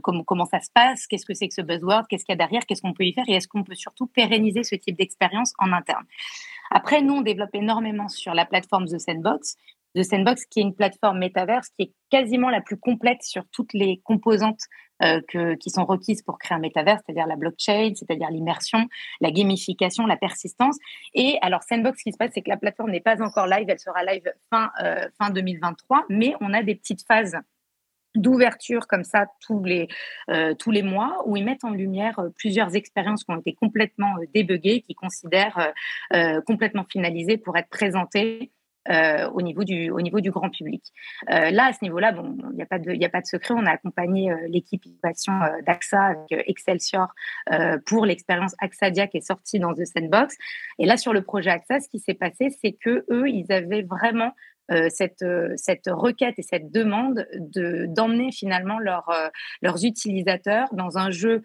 comment, 0.04 0.24
comment 0.24 0.46
ça 0.46 0.60
se 0.60 0.70
passe, 0.72 1.08
qu'est-ce 1.08 1.26
que 1.26 1.34
c'est 1.34 1.48
que 1.48 1.54
ce 1.56 1.62
buzzword, 1.62 2.04
qu'est-ce 2.08 2.26
qu'il 2.26 2.34
y 2.34 2.38
a 2.38 2.38
derrière, 2.38 2.66
qu'est-ce 2.66 2.82
qu'on 2.82 2.94
peut 2.94 3.06
y 3.06 3.14
faire, 3.14 3.26
et 3.28 3.34
est-ce 3.34 3.48
qu'on 3.48 3.64
peut 3.64 3.76
surtout 3.76 4.06
pérenniser 4.06 4.64
ce 4.64 4.76
type 4.76 4.98
d'expérience 4.98 5.54
en 5.58 5.74
interne. 5.74 6.06
Après, 6.72 7.02
nous, 7.02 7.16
on 7.16 7.22
développe 7.22 7.54
énormément 7.54 8.08
sur 8.08 8.34
la 8.34 8.46
plateforme 8.46 8.86
The 8.86 9.00
Sandbox, 9.00 9.56
The 9.96 10.04
Sandbox, 10.04 10.46
qui 10.46 10.60
est 10.60 10.64
une 10.64 10.76
plateforme 10.76 11.20
métaverse 11.20 11.70
qui 11.70 11.84
est 11.84 11.94
quasiment 12.10 12.50
la 12.50 12.62
plus 12.62 12.78
complète 12.78 13.24
sur 13.24 13.44
toutes 13.52 13.74
les 13.74 14.02
composantes 14.04 14.62
euh, 15.02 15.22
que, 15.28 15.56
qui 15.56 15.70
sont 15.70 15.86
requises 15.86 16.22
pour 16.22 16.38
créer 16.38 16.56
un 16.56 16.60
métaverse, 16.60 17.02
c'est-à-dire 17.06 17.26
la 17.26 17.38
blockchain, 17.38 17.94
c'est-à-dire 17.96 18.30
l'immersion, 18.30 18.88
la 19.22 19.32
gamification, 19.32 20.06
la 20.06 20.18
persistance. 20.18 20.78
Et 21.14 21.38
alors, 21.42 21.64
Sandbox, 21.64 22.00
ce 22.00 22.04
qui 22.04 22.12
se 22.12 22.18
passe, 22.18 22.32
c'est 22.34 22.42
que 22.42 22.50
la 22.50 22.58
plateforme 22.58 22.92
n'est 22.92 23.00
pas 23.00 23.22
encore 23.24 23.48
live, 23.48 23.66
elle 23.70 23.80
sera 23.80 24.04
live 24.04 24.32
fin, 24.50 24.70
euh, 24.84 25.08
fin 25.18 25.30
2023, 25.32 26.06
mais 26.10 26.36
on 26.42 26.54
a 26.54 26.64
des 26.64 26.76
petites 26.76 27.06
phases 27.08 27.38
d'ouverture 28.16 28.88
comme 28.88 29.04
ça 29.04 29.28
tous 29.42 29.64
les, 29.64 29.88
euh, 30.30 30.54
tous 30.56 30.72
les 30.72 30.84
mois 30.84 31.22
où 31.26 31.38
ils 31.38 31.46
mettent 31.46 31.64
en 31.64 31.72
lumière 31.72 32.20
plusieurs 32.38 32.76
expériences 32.76 33.24
qui 33.24 33.32
ont 33.32 33.40
été 33.40 33.54
complètement 33.54 34.16
débuguées, 34.34 34.82
qui 34.82 34.96
considèrent 34.96 35.74
complètement 36.46 36.86
finalisées 36.90 37.38
pour 37.38 37.58
être 37.58 37.70
présentées 37.70 38.52
euh, 38.90 39.30
au, 39.32 39.42
niveau 39.44 39.64
du, 39.64 39.92
au 39.92 40.02
niveau 40.02 40.20
du 40.20 40.32
grand 40.32 40.50
public. 40.50 40.82
Euh, 41.30 41.52
là, 41.52 41.66
à 41.66 41.74
ce 41.74 41.80
niveau-là, 41.84 42.12
bon, 42.12 42.36
il 42.52 42.56
n'y 42.56 42.64
a, 42.64 42.66
pas 42.66 42.80
de, 42.80 43.06
a 43.06 43.10
pas 43.10 43.22
de 43.22 43.26
secret. 43.28 43.54
On 43.56 43.66
a 43.68 43.72
accompagné 43.72 44.32
euh, 44.32 44.48
l'équipe 44.48 44.84
innovation 44.84 45.34
d'AXA 45.66 46.02
avec 46.02 46.48
Excelsior 46.48 47.14
pour 47.86 48.06
l'expérience 48.06 48.56
AXADIA 48.60 49.08
qui 49.08 49.18
est 49.18 49.28
sortie 49.28 49.60
dans 49.60 49.74
The 49.74 49.86
Sandbox. 49.86 50.36
Et 50.80 50.86
là, 50.86 50.98
sur 50.98 51.14
le 51.14 51.22
projet 51.22 51.52
AXA, 51.52 51.82
ce 51.82 51.90
qui 51.90 52.00
s'est 52.00 52.16
passé, 52.16 52.50
c'est 52.64 52.72
que 52.72 53.06
eux, 53.12 53.30
ils 53.30 53.52
avaient 53.52 53.84
vraiment 53.84 54.32
euh, 54.32 54.32
cette, 54.90 55.22
euh, 55.24 55.54
cette 55.56 55.88
requête 55.88 56.36
et 56.38 56.42
cette 56.42 56.72
demande 56.72 57.28
de, 57.34 57.86
d'emmener 57.88 58.32
finalement 58.32 58.80
euh, 58.80 59.30
leurs 59.62 59.86
utilisateurs 59.86 60.68
dans 60.74 60.98
un 60.98 61.12
jeu 61.12 61.44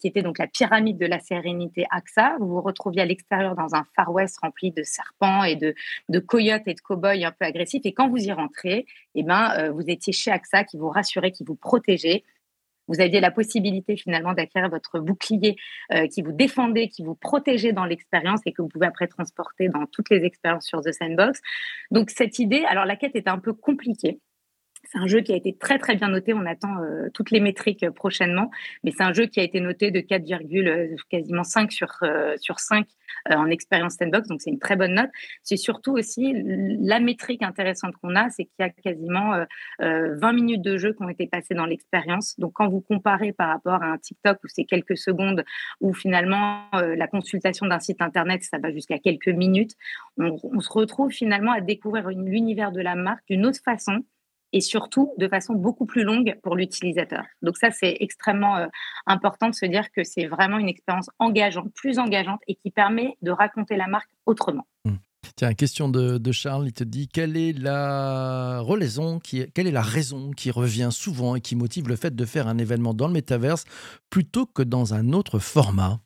qui 0.00 0.06
était 0.06 0.22
donc 0.22 0.38
la 0.38 0.46
pyramide 0.46 0.96
de 0.96 1.04
la 1.04 1.20
sérénité 1.20 1.84
AXA. 1.90 2.36
Vous 2.40 2.48
vous 2.48 2.62
retrouviez 2.62 3.02
à 3.02 3.04
l'extérieur 3.04 3.54
dans 3.54 3.74
un 3.74 3.84
Far 3.94 4.10
West 4.10 4.38
rempli 4.40 4.70
de 4.70 4.82
serpents 4.82 5.44
et 5.44 5.54
de, 5.54 5.74
de 6.08 6.18
coyotes 6.18 6.62
et 6.66 6.72
de 6.72 6.80
cow-boys 6.80 7.26
un 7.26 7.30
peu 7.30 7.44
agressifs. 7.44 7.84
Et 7.84 7.92
quand 7.92 8.08
vous 8.08 8.16
y 8.16 8.32
rentrez, 8.32 8.86
eh 9.14 9.22
ben, 9.22 9.70
vous 9.72 9.84
étiez 9.86 10.14
chez 10.14 10.30
AXA 10.30 10.64
qui 10.64 10.78
vous 10.78 10.88
rassurait, 10.88 11.30
qui 11.30 11.44
vous 11.44 11.56
protégeait 11.56 12.24
vous 12.88 13.00
aviez 13.00 13.20
la 13.20 13.30
possibilité 13.30 13.96
finalement 13.96 14.32
d'acquérir 14.32 14.68
votre 14.68 14.98
bouclier 14.98 15.56
euh, 15.92 16.06
qui 16.08 16.22
vous 16.22 16.32
défendait, 16.32 16.88
qui 16.88 17.02
vous 17.02 17.14
protégeait 17.14 17.72
dans 17.72 17.84
l'expérience 17.84 18.40
et 18.46 18.52
que 18.52 18.62
vous 18.62 18.68
pouvez 18.68 18.86
après 18.86 19.06
transporter 19.06 19.68
dans 19.68 19.86
toutes 19.86 20.10
les 20.10 20.24
expériences 20.24 20.66
sur 20.66 20.80
The 20.80 20.92
Sandbox. 20.92 21.40
Donc 21.90 22.10
cette 22.10 22.38
idée, 22.38 22.64
alors 22.68 22.84
la 22.84 22.96
quête 22.96 23.16
était 23.16 23.30
un 23.30 23.38
peu 23.38 23.52
compliquée 23.52 24.20
c'est 24.90 24.98
un 24.98 25.06
jeu 25.06 25.20
qui 25.20 25.32
a 25.32 25.36
été 25.36 25.56
très 25.56 25.78
très 25.78 25.96
bien 25.96 26.08
noté. 26.08 26.34
On 26.34 26.46
attend 26.46 26.82
euh, 26.82 27.08
toutes 27.12 27.30
les 27.30 27.40
métriques 27.40 27.82
euh, 27.82 27.90
prochainement, 27.90 28.50
mais 28.84 28.92
c'est 28.96 29.02
un 29.02 29.12
jeu 29.12 29.26
qui 29.26 29.40
a 29.40 29.42
été 29.42 29.60
noté 29.60 29.90
de 29.90 30.00
4, 30.00 30.22
euh, 30.32 30.96
quasiment 31.10 31.44
5 31.44 31.72
sur 31.72 31.92
sur 32.38 32.58
5 32.58 32.86
en 33.30 33.46
expérience 33.50 33.94
sandbox, 33.94 34.28
donc 34.28 34.40
c'est 34.40 34.50
une 34.50 34.58
très 34.58 34.76
bonne 34.76 34.94
note. 34.94 35.10
C'est 35.42 35.56
surtout 35.56 35.92
aussi 35.92 36.32
la 36.44 37.00
métrique 37.00 37.42
intéressante 37.42 37.94
qu'on 37.96 38.14
a, 38.14 38.30
c'est 38.30 38.44
qu'il 38.44 38.54
y 38.60 38.62
a 38.62 38.70
quasiment 38.70 39.44
20 39.80 40.32
minutes 40.32 40.62
de 40.62 40.76
jeu 40.76 40.92
qui 40.92 41.02
ont 41.02 41.08
été 41.08 41.26
passées 41.26 41.54
dans 41.54 41.66
l'expérience. 41.66 42.38
Donc 42.38 42.52
quand 42.54 42.68
vous 42.68 42.80
comparez 42.80 43.32
par 43.32 43.48
rapport 43.48 43.82
à 43.82 43.86
un 43.86 43.98
TikTok 43.98 44.38
où 44.44 44.48
c'est 44.48 44.64
quelques 44.64 44.96
secondes, 44.96 45.44
où 45.80 45.92
finalement 45.94 46.68
la 46.72 47.06
consultation 47.06 47.66
d'un 47.66 47.80
site 47.80 48.02
internet 48.02 48.42
ça 48.44 48.58
va 48.58 48.70
jusqu'à 48.72 48.98
quelques 48.98 49.28
minutes, 49.28 49.72
on 50.18 50.60
se 50.60 50.70
retrouve 50.70 51.10
finalement 51.10 51.52
à 51.52 51.60
découvrir 51.60 52.08
l'univers 52.08 52.72
de 52.72 52.80
la 52.80 52.94
marque 52.94 53.24
d'une 53.28 53.46
autre 53.46 53.60
façon 53.64 54.04
et 54.56 54.62
surtout 54.62 55.12
de 55.18 55.28
façon 55.28 55.52
beaucoup 55.52 55.84
plus 55.84 56.02
longue 56.02 56.34
pour 56.42 56.56
l'utilisateur. 56.56 57.24
Donc 57.42 57.58
ça, 57.58 57.70
c'est 57.70 57.98
extrêmement 58.00 58.56
euh, 58.56 58.66
important 59.06 59.50
de 59.50 59.54
se 59.54 59.66
dire 59.66 59.92
que 59.92 60.02
c'est 60.02 60.24
vraiment 60.24 60.56
une 60.56 60.70
expérience 60.70 61.10
engageante, 61.18 61.70
plus 61.74 61.98
engageante 61.98 62.40
et 62.48 62.54
qui 62.54 62.70
permet 62.70 63.18
de 63.20 63.30
raconter 63.30 63.76
la 63.76 63.86
marque 63.86 64.08
autrement. 64.24 64.66
Mmh. 64.86 64.94
Tiens, 65.36 65.52
question 65.52 65.90
de, 65.90 66.32
Charles, 66.32 66.68
il 66.68 66.72
te 66.72 66.84
dit 66.84 67.08
quelle 67.08 67.36
est 67.36 67.52
la 67.52 68.62
raison 68.62 69.18
qui, 69.18 69.44
quelle 69.52 69.66
est 69.66 69.72
la 69.72 69.82
raison 69.82 70.30
qui 70.30 70.50
revient 70.50 70.88
souvent 70.90 71.36
et 71.36 71.42
qui 71.42 71.54
motive 71.54 71.88
le 71.88 71.96
fait 71.96 72.16
de 72.16 72.24
faire 72.24 72.48
un 72.48 72.56
événement 72.56 72.94
dans 72.94 73.08
le 73.08 73.12
métaverse 73.12 73.64
plutôt 74.08 74.46
que 74.46 74.62
dans 74.62 74.94
un 74.94 75.12
autre 75.12 75.38
format? 75.38 75.98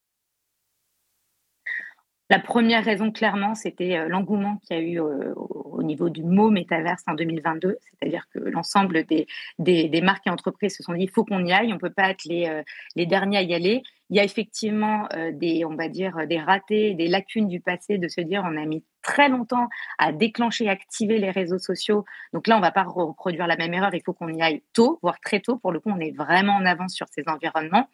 La 2.31 2.41
première 2.41 2.85
raison, 2.85 3.13
clairement, 3.13 3.55
c'était 3.55 3.97
euh, 3.97 4.09
l'engouement 4.09 4.57
qu'il 4.59 4.77
y 4.77 4.81
a 4.81 4.83
eu 4.83 5.01
euh, 5.01 5.35
au 5.81 5.83
niveau 5.83 6.11
du 6.11 6.23
mot 6.23 6.51
métaverse 6.51 7.03
en 7.07 7.15
2022. 7.15 7.79
C'est-à-dire 7.83 8.27
que 8.33 8.39
l'ensemble 8.39 9.05
des, 9.05 9.27
des, 9.59 10.01
marques 10.03 10.27
et 10.27 10.31
entreprises 10.31 10.77
se 10.77 10.83
sont 10.83 10.93
dit 10.93 11.05
il 11.05 11.11
faut 11.11 11.25
qu'on 11.25 11.45
y 11.45 11.53
aille, 11.53 11.73
on 11.73 11.77
ne 11.77 11.81
peut 11.81 11.91
pas 11.91 12.11
être 12.11 12.25
les, 12.25 12.47
euh, 12.47 12.63
les 12.97 13.07
derniers 13.07 13.39
à 13.39 13.43
y 13.43 13.55
aller. 13.55 13.83
Il 14.11 14.17
y 14.17 14.21
a 14.21 14.25
effectivement 14.25 15.09
des, 15.35 15.65
on 15.65 15.77
va 15.77 15.89
dire, 15.89 16.27
des 16.27 16.41
ratés, 16.41 16.95
des 16.95 17.07
lacunes 17.07 17.47
du 17.47 17.61
passé 17.61 17.97
de 17.97 18.09
se 18.09 18.21
dire 18.21 18.43
on 18.45 18.57
a 18.57 18.67
mis 18.67 18.83
très 19.03 19.29
longtemps 19.29 19.69
à 19.99 20.13
déclencher, 20.13 20.69
activer 20.69 21.19
les 21.19 21.31
réseaux 21.31 21.59
sociaux. 21.59 22.05
Donc 22.33 22.47
là, 22.47 22.57
on 22.57 22.59
ne 22.59 22.65
va 22.65 22.73
pas 22.73 22.83
reproduire 22.83 23.47
la 23.47 23.57
même 23.57 23.73
erreur. 23.73 23.95
Il 23.95 24.03
faut 24.03 24.13
qu'on 24.13 24.29
y 24.29 24.43
aille 24.43 24.63
tôt, 24.73 24.99
voire 25.03 25.21
très 25.21 25.41
tôt. 25.41 25.59
Pour 25.59 25.73
le 25.73 25.81
coup, 25.81 25.91
on 25.91 26.01
est 26.01 26.17
vraiment 26.17 26.55
en 26.55 26.65
avance 26.65 26.95
sur 26.95 27.07
ces 27.09 27.23
environnements. 27.29 27.89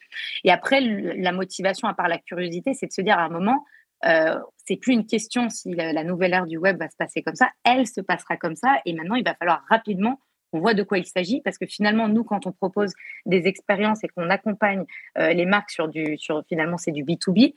Et 0.44 0.50
après, 0.50 0.80
la 0.80 1.32
motivation, 1.32 1.88
à 1.88 1.94
part 1.94 2.08
la 2.08 2.18
curiosité, 2.18 2.74
c'est 2.74 2.86
de 2.86 2.92
se 2.92 3.02
dire 3.02 3.18
à 3.18 3.24
un 3.24 3.28
moment, 3.28 3.64
euh, 4.06 4.38
c'est 4.56 4.76
plus 4.76 4.92
une 4.92 5.06
question 5.06 5.48
si 5.48 5.72
la, 5.74 6.04
nouvelle 6.04 6.32
ère 6.32 6.46
du 6.46 6.58
web 6.58 6.78
va 6.78 6.88
se 6.88 6.96
passer 6.96 7.22
comme 7.22 7.34
ça, 7.34 7.50
elle 7.64 7.86
se 7.86 8.00
passera 8.00 8.36
comme 8.36 8.56
ça. 8.56 8.80
Et 8.84 8.92
maintenant, 8.92 9.14
il 9.14 9.24
va 9.24 9.34
falloir 9.34 9.62
rapidement 9.68 10.20
qu'on 10.52 10.60
voit 10.60 10.74
de 10.74 10.82
quoi 10.82 10.98
il 10.98 11.06
s'agit, 11.06 11.40
parce 11.40 11.58
que 11.58 11.66
finalement, 11.66 12.08
nous, 12.08 12.24
quand 12.24 12.46
on 12.46 12.52
propose 12.52 12.92
des 13.26 13.46
expériences 13.46 14.04
et 14.04 14.08
qu'on 14.08 14.30
accompagne 14.30 14.84
euh, 15.18 15.32
les 15.32 15.46
marques 15.46 15.70
sur 15.70 15.88
du, 15.88 16.16
sur 16.18 16.44
finalement, 16.48 16.78
c'est 16.78 16.92
du 16.92 17.04
B2B, 17.04 17.54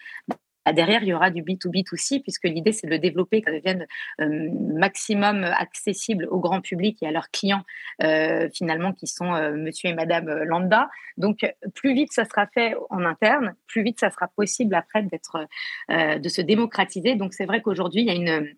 derrière, 0.73 1.03
il 1.03 1.09
y 1.09 1.13
aura 1.13 1.29
du 1.29 1.43
B2B2C, 1.43 2.21
puisque 2.21 2.45
l'idée, 2.45 2.71
c'est 2.71 2.87
de 2.87 2.91
le 2.91 2.99
développer, 2.99 3.41
que 3.41 3.51
devienne 3.51 3.85
euh, 4.21 4.49
maximum 4.73 5.43
accessible 5.43 6.27
au 6.29 6.39
grand 6.39 6.61
public 6.61 6.97
et 7.01 7.07
à 7.07 7.11
leurs 7.11 7.29
clients, 7.31 7.63
euh, 8.03 8.49
finalement, 8.53 8.93
qui 8.93 9.07
sont 9.07 9.33
euh, 9.33 9.53
monsieur 9.55 9.89
et 9.89 9.93
madame 9.93 10.29
lambda. 10.43 10.89
Donc, 11.17 11.45
plus 11.75 11.93
vite 11.93 12.11
ça 12.11 12.25
sera 12.25 12.47
fait 12.47 12.75
en 12.89 13.05
interne, 13.05 13.55
plus 13.67 13.83
vite 13.83 13.99
ça 13.99 14.09
sera 14.09 14.27
possible 14.27 14.75
après 14.75 15.03
d'être, 15.03 15.47
de 15.89 16.29
se 16.29 16.41
démocratiser. 16.41 17.15
Donc, 17.15 17.33
c'est 17.33 17.45
vrai 17.45 17.61
qu'aujourd'hui, 17.61 18.01
il 18.01 18.07
y 18.07 18.11
a 18.11 18.13
une, 18.13 18.55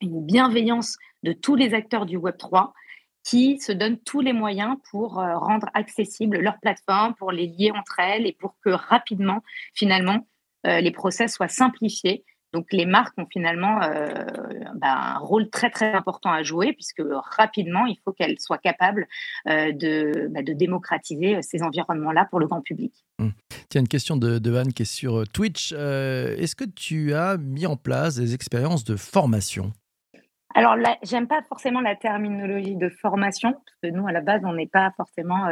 une 0.00 0.24
bienveillance 0.24 0.96
de 1.22 1.32
tous 1.32 1.56
les 1.56 1.74
acteurs 1.74 2.06
du 2.06 2.18
Web3 2.18 2.72
qui 3.24 3.58
se 3.60 3.72
donnent 3.72 3.98
tous 3.98 4.20
les 4.20 4.32
moyens 4.32 4.76
pour 4.90 5.14
rendre 5.14 5.68
accessible 5.74 6.38
leur 6.38 6.58
plateforme, 6.60 7.14
pour 7.14 7.32
les 7.32 7.46
lier 7.46 7.72
entre 7.72 7.98
elles 7.98 8.26
et 8.26 8.32
pour 8.32 8.54
que 8.64 8.70
rapidement, 8.70 9.42
finalement, 9.74 10.24
euh, 10.37 10.37
les 10.64 10.90
process 10.90 11.34
soient 11.34 11.48
simplifiés. 11.48 12.24
Donc 12.52 12.66
les 12.72 12.86
marques 12.86 13.18
ont 13.18 13.26
finalement 13.30 13.82
euh, 13.82 14.08
ben, 14.74 14.88
un 14.88 15.18
rôle 15.18 15.50
très 15.50 15.70
très 15.70 15.92
important 15.92 16.32
à 16.32 16.42
jouer 16.42 16.72
puisque 16.72 17.02
rapidement 17.36 17.84
il 17.86 17.98
faut 18.04 18.12
qu'elles 18.12 18.38
soient 18.38 18.58
capables 18.58 19.06
euh, 19.48 19.72
de, 19.72 20.28
ben, 20.30 20.42
de, 20.42 20.54
démocratiser 20.54 21.42
ces 21.42 21.62
environnements-là 21.62 22.26
pour 22.30 22.40
le 22.40 22.46
grand 22.46 22.62
public. 22.62 22.94
Hum. 23.18 23.32
Tiens, 23.68 23.82
une 23.82 23.88
question 23.88 24.16
de, 24.16 24.38
de 24.38 24.54
Anne 24.54 24.72
qui 24.72 24.82
est 24.82 24.86
sur 24.86 25.28
Twitch. 25.28 25.72
Est-ce 25.72 26.56
que 26.56 26.64
tu 26.64 27.12
as 27.12 27.36
mis 27.36 27.66
en 27.66 27.76
place 27.76 28.14
des 28.14 28.34
expériences 28.34 28.84
de 28.84 28.96
formation? 28.96 29.72
Alors, 30.54 30.76
j'aime 31.02 31.28
pas 31.28 31.42
forcément 31.46 31.82
la 31.82 31.94
terminologie 31.94 32.76
de 32.76 32.88
formation, 32.88 33.52
parce 33.52 33.76
que 33.82 33.88
nous, 33.88 34.08
à 34.08 34.12
la 34.12 34.22
base, 34.22 34.40
on 34.44 34.54
n'est 34.54 34.66
pas 34.66 34.90
forcément, 34.96 35.46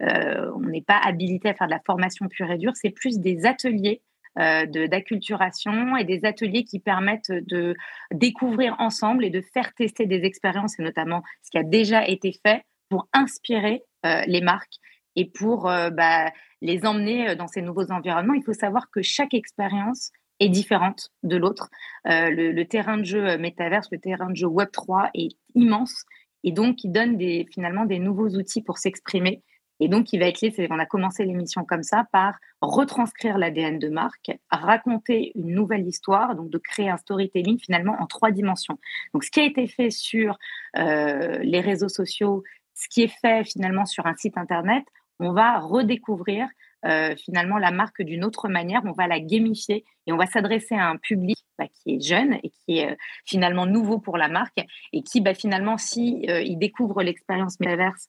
on 0.00 0.60
n'est 0.60 0.82
pas 0.82 0.98
habilité 1.04 1.50
à 1.50 1.54
faire 1.54 1.66
de 1.66 1.72
la 1.72 1.82
formation 1.84 2.26
pure 2.28 2.50
et 2.50 2.56
dure. 2.56 2.72
C'est 2.74 2.90
plus 2.90 3.18
des 3.18 3.44
ateliers 3.44 4.00
euh, 4.00 4.11
d'acculturation 4.36 5.96
et 5.96 6.04
des 6.04 6.24
ateliers 6.24 6.64
qui 6.64 6.78
permettent 6.78 7.30
de 7.30 7.74
découvrir 8.12 8.76
ensemble 8.78 9.24
et 9.24 9.30
de 9.30 9.40
faire 9.40 9.74
tester 9.74 10.06
des 10.06 10.24
expériences, 10.24 10.78
et 10.78 10.82
notamment 10.82 11.22
ce 11.42 11.50
qui 11.50 11.58
a 11.58 11.62
déjà 11.62 12.06
été 12.06 12.32
fait 12.44 12.62
pour 12.88 13.08
inspirer 13.12 13.82
euh, 14.06 14.22
les 14.26 14.40
marques 14.40 14.76
et 15.16 15.26
pour 15.26 15.68
euh, 15.68 15.90
bah, 15.90 16.30
les 16.60 16.86
emmener 16.86 17.36
dans 17.36 17.46
ces 17.46 17.62
nouveaux 17.62 17.90
environnements. 17.90 18.34
Il 18.34 18.44
faut 18.44 18.52
savoir 18.52 18.90
que 18.90 19.02
chaque 19.02 19.34
expérience 19.34 20.10
est 20.40 20.48
différente 20.48 21.10
de 21.22 21.36
l'autre. 21.36 21.68
Le, 22.04 22.62
terrain 22.64 22.98
de 22.98 23.04
jeu 23.04 23.38
métaverse, 23.38 23.88
le 23.92 23.98
terrain 23.98 24.30
de 24.30 24.36
jeu 24.36 24.48
Web3 24.48 25.10
est 25.14 25.36
immense 25.54 26.04
et 26.44 26.52
donc 26.52 26.82
il 26.84 26.90
donne 26.90 27.18
finalement 27.52 27.84
des 27.84 27.98
nouveaux 27.98 28.28
outils 28.30 28.62
pour 28.62 28.78
s'exprimer 28.78 29.42
et 29.82 29.88
donc, 29.88 30.12
il 30.12 30.20
va 30.20 30.26
être 30.26 30.38
c'est 30.38 30.68
qu'on 30.68 30.78
a 30.78 30.86
commencé 30.86 31.24
l'émission 31.24 31.64
comme 31.64 31.82
ça, 31.82 32.06
par 32.12 32.38
retranscrire 32.60 33.36
l'ADN 33.36 33.80
de 33.80 33.88
marque, 33.88 34.30
raconter 34.48 35.32
une 35.34 35.52
nouvelle 35.52 35.88
histoire, 35.88 36.36
donc 36.36 36.50
de 36.50 36.58
créer 36.58 36.88
un 36.88 36.96
storytelling 36.98 37.58
finalement 37.58 37.96
en 37.98 38.06
trois 38.06 38.30
dimensions. 38.30 38.78
Donc, 39.12 39.24
ce 39.24 39.32
qui 39.32 39.40
a 39.40 39.44
été 39.44 39.66
fait 39.66 39.90
sur 39.90 40.38
euh, 40.78 41.38
les 41.38 41.58
réseaux 41.58 41.88
sociaux, 41.88 42.44
ce 42.74 42.86
qui 42.88 43.02
est 43.02 43.12
fait 43.20 43.42
finalement 43.42 43.84
sur 43.84 44.06
un 44.06 44.14
site 44.14 44.38
internet, 44.38 44.84
on 45.22 45.32
va 45.32 45.60
redécouvrir 45.60 46.48
euh, 46.84 47.14
finalement 47.14 47.58
la 47.58 47.70
marque 47.70 48.02
d'une 48.02 48.24
autre 48.24 48.48
manière. 48.48 48.82
On 48.84 48.92
va 48.92 49.06
la 49.06 49.20
gamifier 49.20 49.84
et 50.06 50.12
on 50.12 50.16
va 50.16 50.26
s'adresser 50.26 50.74
à 50.74 50.88
un 50.88 50.96
public 50.96 51.38
bah, 51.56 51.66
qui 51.68 51.94
est 51.94 52.00
jeune 52.00 52.34
et 52.42 52.50
qui 52.50 52.78
est 52.78 52.90
euh, 52.90 52.96
finalement 53.24 53.66
nouveau 53.66 54.00
pour 54.00 54.16
la 54.16 54.28
marque 54.28 54.58
et 54.92 55.02
qui 55.04 55.20
bah, 55.20 55.32
finalement, 55.32 55.78
si 55.78 56.26
euh, 56.28 56.42
il 56.42 56.58
découvre 56.58 57.02
l'expérience 57.02 57.60
métaverse 57.60 58.08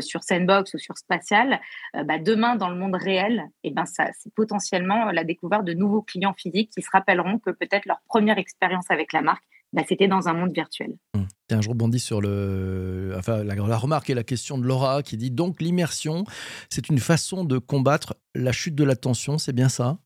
sur 0.00 0.24
Sandbox 0.24 0.74
ou 0.74 0.78
sur 0.78 0.98
Spatial, 0.98 1.60
bah, 1.94 2.18
demain 2.18 2.56
dans 2.56 2.68
le 2.68 2.76
monde 2.76 2.96
réel, 2.96 3.44
et 3.62 3.68
eh 3.68 3.70
ben 3.70 3.84
ça 3.84 4.08
c'est 4.18 4.32
potentiellement 4.34 5.10
la 5.12 5.24
découverte 5.24 5.64
de 5.64 5.74
nouveaux 5.74 6.02
clients 6.02 6.34
physiques 6.34 6.70
qui 6.70 6.82
se 6.82 6.90
rappelleront 6.92 7.38
que 7.38 7.50
peut-être 7.50 7.86
leur 7.86 8.00
première 8.08 8.38
expérience 8.38 8.90
avec 8.90 9.12
la 9.12 9.22
marque, 9.22 9.44
bah, 9.72 9.82
c'était 9.88 10.08
dans 10.08 10.28
un 10.28 10.34
monde 10.34 10.52
virtuel. 10.52 10.94
Mmh. 11.14 11.60
je 11.60 11.68
rebondis 11.68 12.00
sur 12.00 12.20
le, 12.20 13.14
enfin, 13.16 13.44
la, 13.44 13.54
la, 13.54 13.76
remarque 13.76 14.10
et 14.10 14.14
la 14.14 14.24
question 14.24 14.58
de 14.58 14.64
Laura 14.64 15.02
qui 15.02 15.16
dit 15.16 15.30
donc 15.30 15.60
l'immersion, 15.60 16.24
c'est 16.70 16.88
une 16.88 16.98
façon 16.98 17.44
de 17.44 17.58
combattre 17.58 18.16
la 18.34 18.52
chute 18.52 18.74
de 18.74 18.84
l'attention, 18.84 19.38
c'est 19.38 19.52
bien 19.52 19.68
ça? 19.68 19.98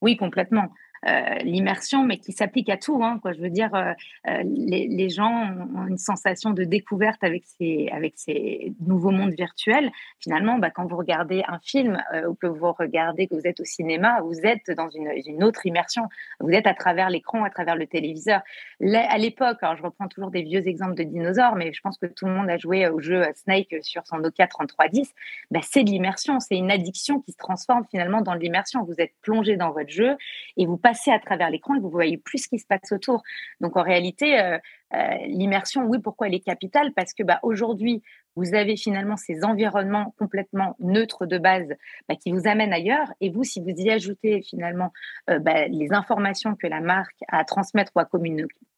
Oui, 0.00 0.16
complètement. 0.16 0.68
Euh, 1.06 1.36
l'immersion, 1.44 2.04
mais 2.04 2.18
qui 2.18 2.32
s'applique 2.32 2.68
à 2.68 2.76
tout. 2.76 3.02
Hein, 3.02 3.18
quoi. 3.22 3.32
Je 3.32 3.40
veux 3.40 3.50
dire, 3.50 3.74
euh, 3.74 3.92
euh, 4.28 4.42
les, 4.44 5.08
gens 5.08 5.48
ont 5.74 5.86
une 5.86 5.98
sensation 5.98 6.50
de 6.50 6.64
découverte 6.64 7.22
avec 7.22 7.44
ces, 7.46 7.88
avec 7.92 8.14
ces 8.16 8.74
nouveaux 8.80 9.10
mondes 9.10 9.32
virtuels. 9.32 9.90
Finalement, 10.18 10.58
bah, 10.58 10.70
quand 10.70 10.86
vous 10.86 10.96
regardez 10.96 11.42
un 11.48 11.58
film 11.60 12.02
ou 12.28 12.34
que 12.34 12.46
vous 12.46 12.72
regardez, 12.72 13.26
que 13.26 13.34
vous 13.34 13.46
êtes 13.46 13.60
au 13.60 13.64
cinéma, 13.64 14.20
vous 14.22 14.40
êtes 14.42 14.70
dans 14.76 14.90
une, 14.90 15.44
autre 15.44 15.66
immersion. 15.66 16.02
Vous 16.40 16.50
êtes 16.50 16.66
à 16.66 16.74
travers 16.74 17.10
l'écran, 17.10 17.44
à 17.44 17.50
travers 17.50 17.76
le 17.76 17.86
téléviseur. 17.86 18.42
à 18.80 19.18
l'époque, 19.18 19.58
alors 19.62 19.76
je 19.76 19.82
reprends 19.82 20.08
toujours 20.08 20.30
des 20.30 20.42
vieux 20.42 20.66
exemples 20.66 20.94
de 20.94 21.04
dinosaures, 21.04 21.54
mais 21.54 21.72
je 21.72 21.80
pense 21.80 21.96
que 21.96 22.06
tout 22.06 22.26
le 22.26 22.32
monde 22.32 22.50
a 22.50 22.58
joué 22.58 22.88
au 22.88 23.00
jeu 23.00 23.24
Snake 23.34 23.74
sur 23.82 24.06
son 24.06 24.18
Nokia 24.18 24.46
3310. 24.46 25.14
Bah, 25.50 25.60
c'est 25.62 25.84
de 25.84 25.90
l'immersion, 25.90 26.40
c'est 26.40 26.56
une 26.56 26.70
addiction 26.70 27.20
qui 27.20 27.32
se 27.32 27.38
transforme 27.38 27.84
finalement 27.90 28.20
dans 28.20 28.34
l'immersion. 28.34 28.82
Vous 28.84 28.96
êtes 28.98 29.12
plongé 29.22 29.56
dans 29.56 29.70
votre 29.70 29.90
jeu 29.90 30.16
et 30.56 30.66
vous 30.66 30.76
passez 30.76 30.87
à 31.10 31.18
travers 31.18 31.50
l'écran 31.50 31.74
et 31.74 31.80
vous 31.80 31.90
voyez 31.90 32.16
plus 32.16 32.38
ce 32.38 32.48
qui 32.48 32.58
se 32.58 32.66
passe 32.66 32.92
autour. 32.92 33.22
Donc 33.60 33.76
en 33.76 33.82
réalité, 33.82 34.40
euh, 34.40 34.58
euh, 34.94 34.98
l'immersion, 35.26 35.84
oui, 35.84 35.98
pourquoi 35.98 36.28
elle 36.28 36.34
est 36.34 36.44
capitale? 36.44 36.92
Parce 36.94 37.14
que 37.14 37.22
bah, 37.22 37.38
aujourd'hui, 37.42 38.02
vous 38.36 38.54
avez 38.54 38.76
finalement 38.76 39.16
ces 39.16 39.44
environnements 39.44 40.14
complètement 40.18 40.76
neutres 40.78 41.26
de 41.26 41.38
base 41.38 41.68
bah, 42.08 42.14
qui 42.16 42.32
vous 42.32 42.46
amènent 42.46 42.72
ailleurs. 42.72 43.12
Et 43.20 43.30
vous, 43.30 43.44
si 43.44 43.60
vous 43.60 43.70
y 43.70 43.90
ajoutez 43.90 44.42
finalement 44.42 44.92
euh, 45.30 45.38
bah, 45.38 45.68
les 45.68 45.92
informations 45.92 46.54
que 46.54 46.66
la 46.66 46.80
marque 46.80 47.16
a 47.28 47.38
à 47.38 47.44
transmettre 47.44 47.92
ou 47.94 48.00
à 48.00 48.08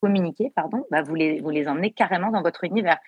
communiquer, 0.01 0.53
pardon, 0.55 0.85
vous, 1.05 1.15
les, 1.15 1.41
vous 1.41 1.51
les 1.51 1.69
emmenez 1.69 1.93
carrément 1.93 2.31
dans 2.31 2.43
votre 2.43 2.65
univers. 2.65 2.99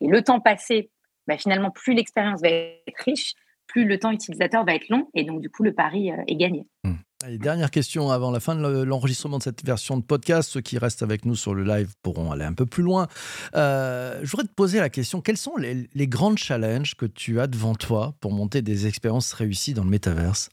Et 0.00 0.08
le 0.08 0.22
temps 0.22 0.40
passé, 0.40 0.90
finalement, 1.38 1.70
plus 1.70 1.94
l'expérience 1.94 2.40
va 2.40 2.48
être 2.48 3.02
riche, 3.04 3.34
plus 3.66 3.84
le 3.84 3.98
temps 3.98 4.10
utilisateur 4.10 4.64
va 4.64 4.74
être 4.74 4.88
long. 4.88 5.08
Et 5.14 5.24
donc, 5.24 5.40
du 5.40 5.50
coup, 5.50 5.62
le 5.62 5.74
pari 5.74 6.08
est 6.08 6.36
gagné. 6.36 6.66
Mmh 6.84 6.94
dernière 7.24 7.70
question 7.70 8.10
avant 8.10 8.30
la 8.30 8.40
fin 8.40 8.54
de 8.54 8.82
l'enregistrement 8.82 9.38
de 9.38 9.42
cette 9.42 9.64
version 9.64 9.96
de 9.96 10.02
podcast. 10.02 10.50
Ceux 10.50 10.60
qui 10.60 10.78
restent 10.78 11.02
avec 11.02 11.24
nous 11.24 11.34
sur 11.34 11.54
le 11.54 11.64
live 11.64 11.94
pourront 12.02 12.30
aller 12.30 12.44
un 12.44 12.52
peu 12.52 12.66
plus 12.66 12.82
loin. 12.82 13.06
Euh, 13.54 14.20
je 14.22 14.30
voudrais 14.30 14.46
te 14.46 14.52
poser 14.52 14.78
la 14.78 14.90
question 14.90 15.20
quels 15.20 15.36
sont 15.36 15.56
les, 15.56 15.88
les 15.94 16.08
grands 16.08 16.36
challenges 16.36 16.94
que 16.94 17.06
tu 17.06 17.40
as 17.40 17.46
devant 17.46 17.74
toi 17.74 18.14
pour 18.20 18.32
monter 18.32 18.62
des 18.62 18.86
expériences 18.86 19.32
réussies 19.32 19.74
dans 19.74 19.84
le 19.84 19.90
métaverse? 19.90 20.50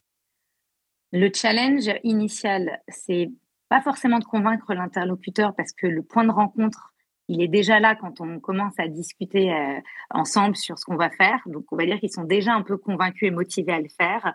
Le 1.12 1.30
challenge 1.34 1.94
initial, 2.04 2.82
c'est 2.88 3.30
pas 3.70 3.82
forcément 3.82 4.20
de 4.20 4.26
convaincre 4.26 4.74
l'interlocuteur 4.74 5.54
parce 5.56 5.74
que 5.74 5.88
le 5.88 6.02
point 6.02 6.24
de 6.24 6.32
rencontre 6.32 6.94
il 7.30 7.42
est 7.42 7.48
déjà 7.48 7.80
là 7.80 7.96
quand 7.96 8.20
on 8.20 8.40
commence 8.40 8.74
à 8.78 8.88
discuter 8.88 9.54
euh, 9.54 9.80
ensemble 10.10 10.56
sur 10.56 10.78
ce 10.78 10.86
qu'on 10.86 10.98
va 10.98 11.10
faire. 11.10 11.40
Donc, 11.46 11.64
on 11.72 11.78
va 11.78 11.86
dire 11.86 12.00
qu'ils 12.00 12.12
sont 12.12 12.26
déjà 12.26 12.54
un 12.54 12.64
peu 12.64 12.78
convaincus 12.78 13.30
et 13.30 13.32
motivés 13.32 13.72
à 13.72 13.80
le 13.80 13.88
faire. 13.88 14.34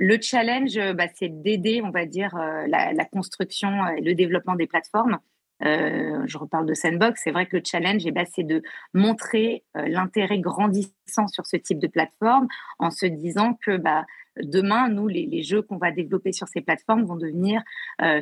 Le 0.00 0.18
challenge, 0.20 0.76
euh, 0.76 0.92
bah, 0.94 1.06
c'est 1.14 1.42
d'aider, 1.42 1.82
on 1.82 1.90
va 1.90 2.06
dire, 2.06 2.34
euh, 2.36 2.66
la, 2.68 3.04
construction 3.04 3.86
et 3.96 4.00
le 4.00 4.14
développement 4.14 4.54
des 4.54 4.66
plateformes. 4.66 5.18
Euh, 5.64 6.22
je 6.26 6.38
reparle 6.38 6.66
de 6.66 6.74
Sandbox. 6.74 7.20
C'est 7.24 7.32
vrai 7.32 7.46
que 7.46 7.56
le 7.56 7.62
challenge, 7.64 8.06
eh 8.06 8.12
ben, 8.12 8.24
c'est 8.32 8.44
de 8.44 8.62
montrer 8.94 9.64
l'intérêt 9.74 10.38
grandissant 10.38 11.26
sur 11.26 11.46
ce 11.46 11.56
type 11.56 11.80
de 11.80 11.88
plateforme 11.88 12.46
en 12.78 12.90
se 12.90 13.06
disant 13.06 13.58
que 13.66 13.76
bah, 13.76 14.04
demain, 14.40 14.88
nous, 14.88 15.08
les, 15.08 15.42
jeux 15.42 15.62
qu'on 15.62 15.78
va 15.78 15.90
développer 15.90 16.30
sur 16.30 16.46
ces 16.46 16.60
plateformes 16.60 17.04
vont 17.04 17.16
devenir 17.16 17.62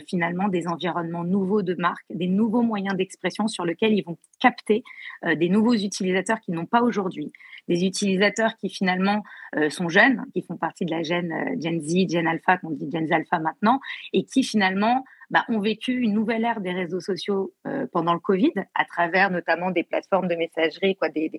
finalement 0.07 0.49
des 0.49 0.67
environnements 0.67 1.25
nouveaux 1.25 1.61
de 1.61 1.75
marque, 1.75 2.07
des 2.09 2.29
nouveaux 2.29 2.63
moyens 2.63 2.97
d'expression 2.97 3.49
sur 3.49 3.67
lesquels 3.67 3.93
ils 3.93 4.05
vont 4.05 4.17
capter 4.41 4.83
des 5.27 5.51
nouveaux 5.51 5.75
utilisateurs 5.75 6.41
qui 6.41 6.53
n'ont 6.53 6.65
pas 6.65 6.81
aujourd'hui 6.81 7.33
des 7.69 7.85
utilisateurs 7.85 8.57
qui 8.57 8.69
finalement 8.69 9.23
euh, 9.57 9.71
sont 9.71 9.89
jeunes, 9.89 10.25
qui 10.33 10.43
font 10.43 10.57
partie 10.57 10.85
de 10.85 10.91
la 10.91 11.03
Gen, 11.03 11.33
euh, 11.33 11.61
Gen 11.61 11.81
Z, 11.81 12.11
Gen 12.11 12.27
Alpha, 12.27 12.59
qu'on 12.59 12.71
dit 12.71 12.89
Gen 12.91 13.13
Alpha 13.13 13.39
maintenant, 13.39 13.81
et 14.13 14.25
qui 14.25 14.43
finalement 14.43 15.05
bah, 15.31 15.45
ont 15.49 15.59
vécu 15.59 15.93
une 15.93 16.13
nouvelle 16.13 16.45
ère 16.45 16.61
des 16.61 16.73
réseaux 16.73 17.01
sociaux 17.01 17.53
euh, 17.67 17.87
pendant 17.93 18.15
le 18.15 18.21
Covid, 18.21 18.53
à 18.75 18.85
travers 18.85 19.31
notamment 19.31 19.71
des 19.71 19.83
plateformes 19.83 20.29
de 20.29 20.37
messagerie, 20.37 20.97
quoi, 20.97 21.09
des, 21.09 21.31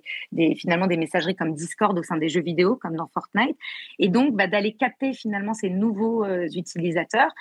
finalement 0.56 0.86
des 0.86 0.96
messageries 0.96 1.36
comme 1.36 1.54
Discord 1.54 1.98
au 1.98 2.02
sein 2.02 2.16
des 2.16 2.28
jeux 2.28 2.42
vidéo, 2.42 2.76
comme 2.76 2.96
dans 2.96 3.08
Fortnite, 3.08 3.56
et 3.98 4.08
donc 4.08 4.34
bah, 4.34 4.46
d'aller 4.46 4.74
capter 4.74 5.12
finalement 5.12 5.54
ces 5.54 5.70
nouveaux 5.70 6.26
utilisateurs 6.26 7.32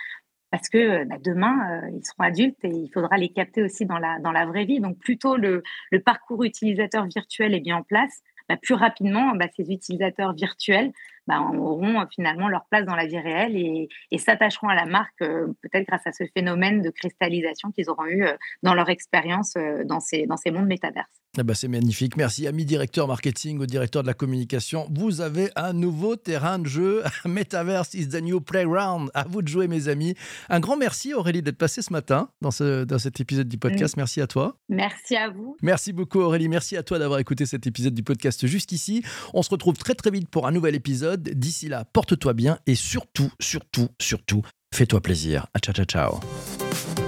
parce 0.50 0.70
que 0.70 1.04
bah, 1.04 1.18
demain, 1.22 1.82
ils 1.94 2.06
seront 2.06 2.24
adultes 2.24 2.64
et 2.64 2.70
il 2.70 2.90
faudra 2.94 3.18
les 3.18 3.28
capter 3.28 3.62
aussi 3.62 3.86
dans 3.86 3.98
la, 3.98 4.18
dans 4.20 4.32
la 4.32 4.46
vraie 4.46 4.64
vie. 4.64 4.80
Donc, 4.80 4.98
plutôt 4.98 5.36
le 5.36 5.62
parcours 6.06 6.46
utilisateur 6.46 7.06
virtuel 7.06 7.54
est 7.54 7.60
bien 7.60 7.78
en 7.78 7.84
place, 7.84 8.22
bah, 8.50 8.58
plus 8.62 8.76
rapidement, 8.76 9.36
bah, 9.36 9.48
ces 9.56 9.72
utilisateurs 9.72 10.34
virtuels 10.34 10.92
bah, 11.28 11.42
auront 11.42 12.02
euh, 12.02 12.06
finalement 12.14 12.48
leur 12.48 12.66
place 12.66 12.86
dans 12.86 12.96
la 12.96 13.06
vie 13.06 13.20
réelle 13.20 13.56
et, 13.56 14.18
s'attacheront 14.18 14.70
à 14.70 14.76
la 14.76 14.86
marque 14.86 15.22
euh, 15.22 15.48
peut-être 15.62 15.88
grâce 15.88 16.08
à 16.08 16.12
ce 16.12 16.24
phénomène 16.34 16.82
de 16.82 16.90
cristallisation 16.90 17.72
qu'ils 17.72 17.90
auront 17.90 18.06
eu 18.06 18.24
euh, 18.24 18.36
dans 18.64 18.74
leur 18.74 18.90
expérience 18.90 19.54
dans, 19.86 20.00
ces, 20.00 20.26
dans 20.26 20.38
ces 20.38 20.52
mondes 20.52 20.68
métaverses. 20.68 21.22
Bah 21.44 21.54
c'est 21.54 21.68
magnifique. 21.68 22.18
Merci, 22.18 22.48
ami 22.48 22.66
directeur 22.66 23.08
marketing, 23.08 23.60
au 23.60 23.66
directeur 23.66 24.02
de 24.02 24.08
la 24.08 24.14
communication. 24.14 24.88
Vous 24.94 25.22
avez 25.22 25.50
un 25.56 25.74
nouveau 25.74 26.16
terrain 26.16 26.60
de 26.60 26.68
jeu. 26.68 27.04
Metaverse 27.26 27.94
is 27.94 28.10
the 28.10 28.22
new 28.22 28.42
playground. 28.42 29.10
À 29.14 29.26
vous 29.28 29.42
de 29.42 29.48
jouer, 29.48 29.68
mes 29.68 29.88
amis. 29.88 30.16
Un 30.50 30.60
grand 30.60 30.78
merci, 30.78 31.14
Aurélie, 31.14 31.42
d'être 31.42 31.58
passée 31.58 31.82
ce 31.82 31.94
matin 31.94 32.30
dans, 32.42 32.52
ce, 32.52 32.84
dans 32.84 33.00
cet 33.00 33.20
épisode 33.20 33.48
du 33.48 33.58
podcast. 33.58 33.98
Merci 33.98 34.22
à 34.22 34.28
toi. 34.28 34.58
Merci 34.70 35.16
à 35.16 35.30
vous. 35.30 35.58
Merci 35.62 35.94
beaucoup, 35.94 36.20
Aurélie. 36.20 36.50
Merci 36.50 36.76
à 36.78 36.84
toi 36.84 37.00
d'avoir 37.00 37.20
écouté 37.20 37.46
cet 37.46 37.68
épisode 37.68 37.94
du 37.94 38.04
podcast 38.04 38.46
jusqu'ici. 38.48 39.04
On 39.34 39.44
se 39.44 39.50
retrouve 39.50 39.76
très, 39.76 39.94
très 39.94 40.12
vite 40.12 40.30
pour 40.30 40.48
un 40.48 40.52
nouvel 40.52 40.76
épisode. 40.76 41.22
D'ici 41.22 41.68
là, 41.68 41.86
porte-toi 41.86 42.34
bien 42.34 42.60
et 42.66 42.76
surtout, 42.76 43.32
surtout, 43.40 43.90
surtout, 44.02 44.42
fais-toi 44.74 45.02
plaisir. 45.02 45.48
ciao, 45.62 45.74
ciao, 45.74 45.86
ciao. 45.86 47.07